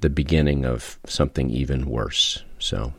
the 0.00 0.10
beginning 0.10 0.64
of 0.64 0.98
something 1.04 1.50
even 1.50 1.86
worse. 1.86 2.42
So, 2.58 2.94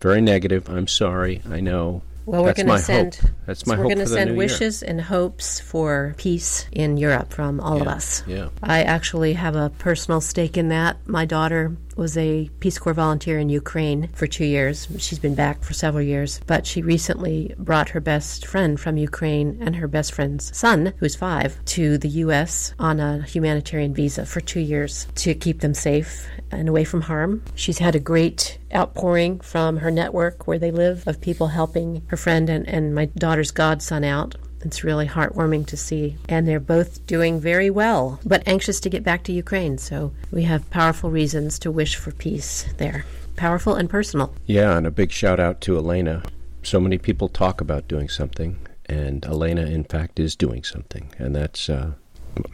very 0.00 0.20
negative. 0.20 0.68
I'm 0.68 0.86
sorry. 0.86 1.42
I 1.50 1.60
know. 1.60 2.02
Well, 2.24 2.42
we're 2.42 2.54
going 2.54 2.66
to 2.66 2.78
send. 2.78 3.16
Hope. 3.16 3.30
That's 3.46 3.66
my 3.66 3.74
so 3.74 3.76
hope. 3.76 3.86
We're 3.86 3.94
going 3.94 4.06
to 4.06 4.12
send 4.12 4.36
wishes 4.36 4.82
year. 4.82 4.90
and 4.90 5.00
hopes 5.00 5.60
for 5.60 6.14
peace 6.18 6.66
in 6.72 6.96
Europe 6.96 7.32
from 7.32 7.60
all 7.60 7.76
yeah, 7.76 7.82
of 7.82 7.88
us. 7.88 8.24
Yeah. 8.26 8.48
I 8.62 8.82
actually 8.82 9.34
have 9.34 9.54
a 9.54 9.70
personal 9.70 10.20
stake 10.20 10.56
in 10.56 10.68
that. 10.68 10.96
My 11.06 11.24
daughter 11.24 11.76
was 11.96 12.16
a 12.16 12.50
Peace 12.60 12.78
Corps 12.78 12.94
volunteer 12.94 13.38
in 13.38 13.48
Ukraine 13.48 14.08
for 14.08 14.26
two 14.26 14.44
years. 14.44 14.86
She's 14.98 15.18
been 15.18 15.34
back 15.34 15.62
for 15.62 15.72
several 15.72 16.02
years, 16.02 16.40
but 16.46 16.66
she 16.66 16.82
recently 16.82 17.54
brought 17.58 17.88
her 17.90 18.00
best 18.00 18.46
friend 18.46 18.78
from 18.78 18.96
Ukraine 18.96 19.58
and 19.60 19.74
her 19.76 19.88
best 19.88 20.12
friend's 20.12 20.56
son, 20.56 20.92
who's 20.98 21.16
five, 21.16 21.64
to 21.66 21.98
the 21.98 22.08
U.S. 22.24 22.74
on 22.78 23.00
a 23.00 23.22
humanitarian 23.22 23.94
visa 23.94 24.26
for 24.26 24.40
two 24.40 24.60
years 24.60 25.06
to 25.16 25.34
keep 25.34 25.60
them 25.60 25.74
safe 25.74 26.26
and 26.50 26.68
away 26.68 26.84
from 26.84 27.00
harm. 27.00 27.42
She's 27.54 27.78
had 27.78 27.94
a 27.94 28.00
great 28.00 28.58
outpouring 28.74 29.40
from 29.40 29.78
her 29.78 29.90
network 29.90 30.46
where 30.46 30.58
they 30.58 30.70
live 30.70 31.06
of 31.06 31.20
people 31.20 31.48
helping 31.48 32.02
her 32.08 32.16
friend 32.16 32.48
and, 32.50 32.68
and 32.68 32.94
my 32.94 33.06
daughter's 33.06 33.50
godson 33.50 34.04
out. 34.04 34.34
It's 34.66 34.82
really 34.82 35.06
heartwarming 35.06 35.64
to 35.68 35.76
see. 35.76 36.16
And 36.28 36.48
they're 36.48 36.58
both 36.58 37.06
doing 37.06 37.38
very 37.38 37.70
well, 37.70 38.18
but 38.26 38.42
anxious 38.48 38.80
to 38.80 38.90
get 38.90 39.04
back 39.04 39.22
to 39.24 39.32
Ukraine. 39.32 39.78
So 39.78 40.12
we 40.32 40.42
have 40.42 40.68
powerful 40.70 41.08
reasons 41.08 41.60
to 41.60 41.70
wish 41.70 41.94
for 41.94 42.10
peace 42.10 42.66
there. 42.78 43.04
Powerful 43.36 43.76
and 43.76 43.88
personal. 43.88 44.34
Yeah, 44.44 44.76
and 44.76 44.84
a 44.84 44.90
big 44.90 45.12
shout 45.12 45.38
out 45.38 45.60
to 45.62 45.76
Elena. 45.76 46.24
So 46.64 46.80
many 46.80 46.98
people 46.98 47.28
talk 47.28 47.60
about 47.60 47.86
doing 47.86 48.08
something, 48.08 48.58
and 48.86 49.24
Elena, 49.24 49.62
in 49.62 49.84
fact, 49.84 50.18
is 50.18 50.34
doing 50.34 50.64
something. 50.64 51.12
And 51.16 51.36
that's, 51.36 51.68
uh, 51.68 51.92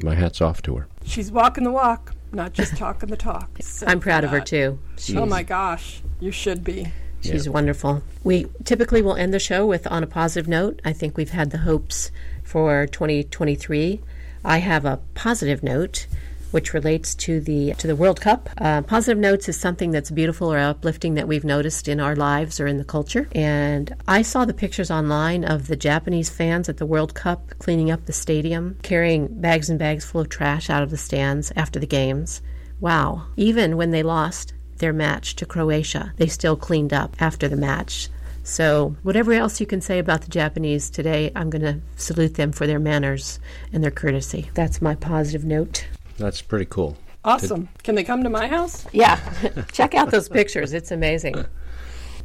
my 0.03 0.15
hat's 0.15 0.43
off 0.43 0.61
to 0.63 0.77
her. 0.77 0.89
She's 1.05 1.33
walking 1.33 1.65
the 1.65 1.73
walk 1.73 2.15
not 2.35 2.55
just 2.55 2.77
talking 2.77 3.11
the 3.11 3.17
talk. 3.17 3.51
So 3.61 3.87
I'm 3.89 4.01
proud 4.01 4.25
of 4.25 4.31
her 4.31 4.41
too. 4.41 4.79
She's, 4.97 5.17
oh 5.17 5.27
my 5.27 5.43
gosh, 5.43 6.03
you 6.21 6.31
should 6.31 6.65
be. 6.65 6.91
She's 7.23 7.47
yeah. 7.47 7.53
wonderful. 7.53 8.03
We 8.25 8.47
typically 8.65 9.01
will 9.03 9.15
end 9.15 9.33
the 9.33 9.39
show 9.39 9.67
with 9.67 9.87
on 9.87 10.03
a 10.03 10.07
positive 10.07 10.49
note. 10.49 10.81
I 10.85 10.93
think 10.93 11.17
we've 11.17 11.31
had 11.31 11.51
the 11.51 11.59
hopes 11.59 12.11
for 12.43 12.87
2023. 12.87 14.01
I 14.45 14.59
have 14.59 14.85
a 14.85 15.01
positive 15.15 15.63
note 15.63 16.07
which 16.53 16.75
relates 16.75 17.15
to 17.15 17.41
the 17.41 17.73
to 17.75 17.87
the 17.87 17.97
World 17.97 18.21
Cup. 18.21 18.49
Uh, 18.59 18.83
positive 18.83 19.19
notes 19.19 19.49
is 19.49 19.59
something 19.59 19.91
that's 19.91 20.11
beautiful 20.11 20.53
or 20.53 20.59
uplifting 20.59 21.15
that 21.15 21.27
we've 21.27 21.45
noticed 21.45 21.89
in 21.89 21.99
our 21.99 22.15
lives 22.15 22.61
or 22.61 22.67
in 22.67 22.77
the 22.77 22.85
culture. 22.85 23.27
And 23.33 23.95
I 24.07 24.23
saw 24.23 24.45
the 24.45 24.55
pictures 24.55 24.91
online 24.91 25.45
of 25.45 25.67
the 25.67 25.77
Japanese 25.77 26.31
fans 26.31 26.69
at 26.69 26.77
the 26.77 26.87
World 26.87 27.15
Cup 27.15 27.59
cleaning 27.59 27.91
up 27.91 28.05
the 28.07 28.13
stadium, 28.13 28.77
carrying 28.83 29.29
bags 29.29 29.71
and 29.71 29.79
bags 29.79 30.05
full 30.05 30.21
of 30.21 30.29
trash 30.29 30.71
out 30.71 30.83
of 30.83 30.91
the 30.91 30.97
stands 30.97 31.53
after 31.57 31.81
the 31.81 31.87
games. 31.87 32.43
Wow! 32.81 33.27
Even 33.37 33.77
when 33.77 33.91
they 33.91 34.03
lost 34.03 34.53
their 34.83 34.93
match 34.93 35.37
to 35.37 35.47
Croatia, 35.47 36.13
they 36.17 36.27
still 36.27 36.57
cleaned 36.57 36.93
up 36.93 37.17
after 37.21 37.49
the 37.49 37.57
match. 37.57 38.11
So, 38.45 38.97
whatever 39.05 39.33
else 39.33 39.61
you 39.61 39.67
can 39.67 39.81
say 39.81 40.01
about 40.01 40.23
the 40.23 40.29
Japanese 40.29 40.91
today, 40.91 41.31
I'm 41.37 41.49
going 41.49 41.63
to 41.63 41.81
salute 41.97 42.35
them 42.35 42.51
for 42.51 42.67
their 42.67 42.81
manners 42.81 43.39
and 43.73 43.83
their 43.83 43.93
courtesy. 43.93 44.51
That's 44.55 44.83
my 44.83 44.97
positive 44.97 45.45
note. 45.45 45.87
That's 46.19 46.43
pretty 46.43 46.67
cool. 46.67 46.97
Awesome. 47.25 47.63
Did, 47.77 47.83
Can 47.85 47.95
they 47.95 48.03
come 48.03 48.25
to 48.25 48.31
my 48.31 48.49
house? 48.49 48.85
Yeah. 48.93 49.21
Check 49.73 49.95
out 49.95 50.11
those 50.11 50.29
pictures. 50.29 50.73
It's 50.73 50.91
amazing. 50.91 51.47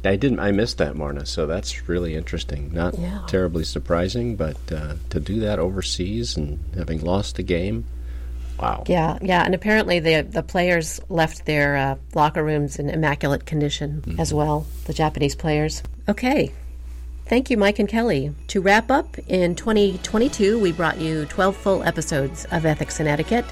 I 0.04 0.16
didn't. 0.16 0.40
I 0.40 0.50
missed 0.50 0.78
that, 0.78 0.96
Marna. 0.96 1.24
So 1.24 1.46
that's 1.46 1.88
really 1.88 2.14
interesting. 2.14 2.72
Not 2.72 2.98
yeah. 2.98 3.22
terribly 3.28 3.64
surprising, 3.64 4.36
but 4.36 4.56
uh, 4.72 4.94
to 5.10 5.20
do 5.20 5.40
that 5.40 5.58
overseas 5.60 6.36
and 6.36 6.58
having 6.74 7.00
lost 7.00 7.38
a 7.38 7.42
game, 7.42 7.84
wow. 8.60 8.84
Yeah, 8.86 9.18
yeah. 9.22 9.44
And 9.44 9.54
apparently 9.54 10.00
the 10.00 10.22
the 10.22 10.42
players 10.42 11.00
left 11.08 11.46
their 11.46 11.76
uh, 11.76 11.96
locker 12.14 12.44
rooms 12.44 12.78
in 12.78 12.90
immaculate 12.90 13.46
condition 13.46 14.02
mm-hmm. 14.02 14.20
as 14.20 14.32
well. 14.32 14.66
The 14.86 14.94
Japanese 14.94 15.34
players. 15.34 15.82
Okay. 16.08 16.52
Thank 17.26 17.50
you, 17.50 17.58
Mike 17.58 17.78
and 17.78 17.88
Kelly. 17.88 18.34
To 18.48 18.62
wrap 18.62 18.90
up, 18.90 19.18
in 19.28 19.54
2022, 19.54 20.58
we 20.58 20.72
brought 20.72 20.98
you 20.98 21.26
12 21.26 21.56
full 21.56 21.82
episodes 21.82 22.46
of 22.46 22.64
Ethics 22.64 23.00
and 23.00 23.08
Etiquette. 23.08 23.44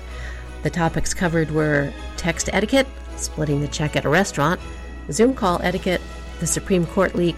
The 0.62 0.71
topics 0.71 1.12
covered 1.12 1.51
were 1.51 1.92
text 2.16 2.49
etiquette, 2.55 2.87
splitting 3.16 3.61
the 3.61 3.69
check 3.69 3.95
at 3.95 4.07
a 4.07 4.09
restaurant, 4.09 4.61
Zoom 5.12 5.35
call 5.35 5.61
etiquette, 5.62 6.01
the 6.40 6.47
Supreme 6.47 6.87
Court 6.87 7.14
leak, 7.14 7.37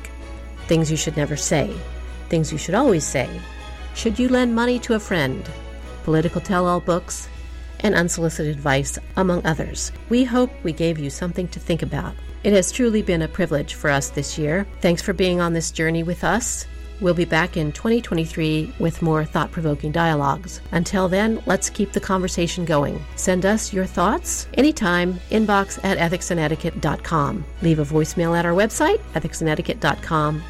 things 0.68 0.90
you 0.90 0.96
should 0.96 1.16
never 1.16 1.37
say, 1.37 1.74
things 2.28 2.52
you 2.52 2.59
should 2.59 2.74
always 2.74 3.04
say, 3.04 3.28
should 3.94 4.18
you 4.18 4.28
lend 4.28 4.54
money 4.54 4.78
to 4.78 4.94
a 4.94 5.00
friend, 5.00 5.48
political 6.04 6.40
tell 6.40 6.66
all 6.66 6.81
books, 6.81 7.28
and 7.80 7.94
unsolicited 7.94 8.56
advice, 8.56 8.98
among 9.16 9.44
others. 9.46 9.92
We 10.08 10.24
hope 10.24 10.50
we 10.62 10.72
gave 10.72 10.98
you 10.98 11.10
something 11.10 11.48
to 11.48 11.60
think 11.60 11.82
about. 11.82 12.14
It 12.44 12.52
has 12.52 12.72
truly 12.72 13.02
been 13.02 13.22
a 13.22 13.28
privilege 13.28 13.74
for 13.74 13.90
us 13.90 14.10
this 14.10 14.38
year. 14.38 14.66
Thanks 14.80 15.02
for 15.02 15.12
being 15.12 15.40
on 15.40 15.52
this 15.52 15.70
journey 15.70 16.02
with 16.02 16.24
us. 16.24 16.66
We'll 17.00 17.14
be 17.14 17.24
back 17.24 17.56
in 17.56 17.70
2023 17.70 18.74
with 18.80 19.02
more 19.02 19.24
thought 19.24 19.52
provoking 19.52 19.92
dialogues. 19.92 20.60
Until 20.72 21.08
then, 21.08 21.40
let's 21.46 21.70
keep 21.70 21.92
the 21.92 22.00
conversation 22.00 22.64
going. 22.64 23.04
Send 23.14 23.46
us 23.46 23.72
your 23.72 23.86
thoughts 23.86 24.48
anytime, 24.54 25.14
inbox 25.30 25.78
at 25.84 25.98
ethicsandetiquette.com. 25.98 27.44
Leave 27.62 27.78
a 27.78 27.84
voicemail 27.84 28.36
at 28.36 28.44
our 28.44 28.52
website, 28.52 28.98
ethicsandetiquette.com. 29.14 30.42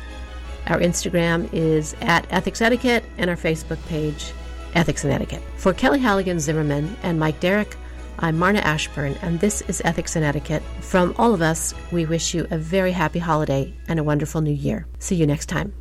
Our 0.68 0.78
Instagram 0.80 1.48
is 1.52 1.94
at 2.00 2.26
Ethics 2.30 2.60
Etiquette 2.60 3.04
and 3.16 3.30
our 3.30 3.36
Facebook 3.36 3.82
page, 3.86 4.32
Ethics 4.74 5.04
and 5.04 5.12
Etiquette. 5.12 5.42
For 5.56 5.72
Kelly 5.72 5.98
Halligan 5.98 6.40
Zimmerman 6.40 6.96
and 7.02 7.18
Mike 7.18 7.40
Derrick, 7.40 7.76
I'm 8.20 8.36
Marna 8.36 8.58
Ashburn, 8.60 9.16
and 9.22 9.38
this 9.38 9.62
is 9.62 9.80
Ethics 9.84 10.16
and 10.16 10.24
Etiquette. 10.24 10.62
From 10.80 11.14
all 11.18 11.34
of 11.34 11.42
us, 11.42 11.72
we 11.92 12.04
wish 12.04 12.34
you 12.34 12.46
a 12.50 12.58
very 12.58 12.92
happy 12.92 13.20
holiday 13.20 13.72
and 13.86 14.00
a 14.00 14.04
wonderful 14.04 14.40
new 14.40 14.50
year. 14.52 14.86
See 14.98 15.14
you 15.14 15.26
next 15.26 15.46
time. 15.46 15.72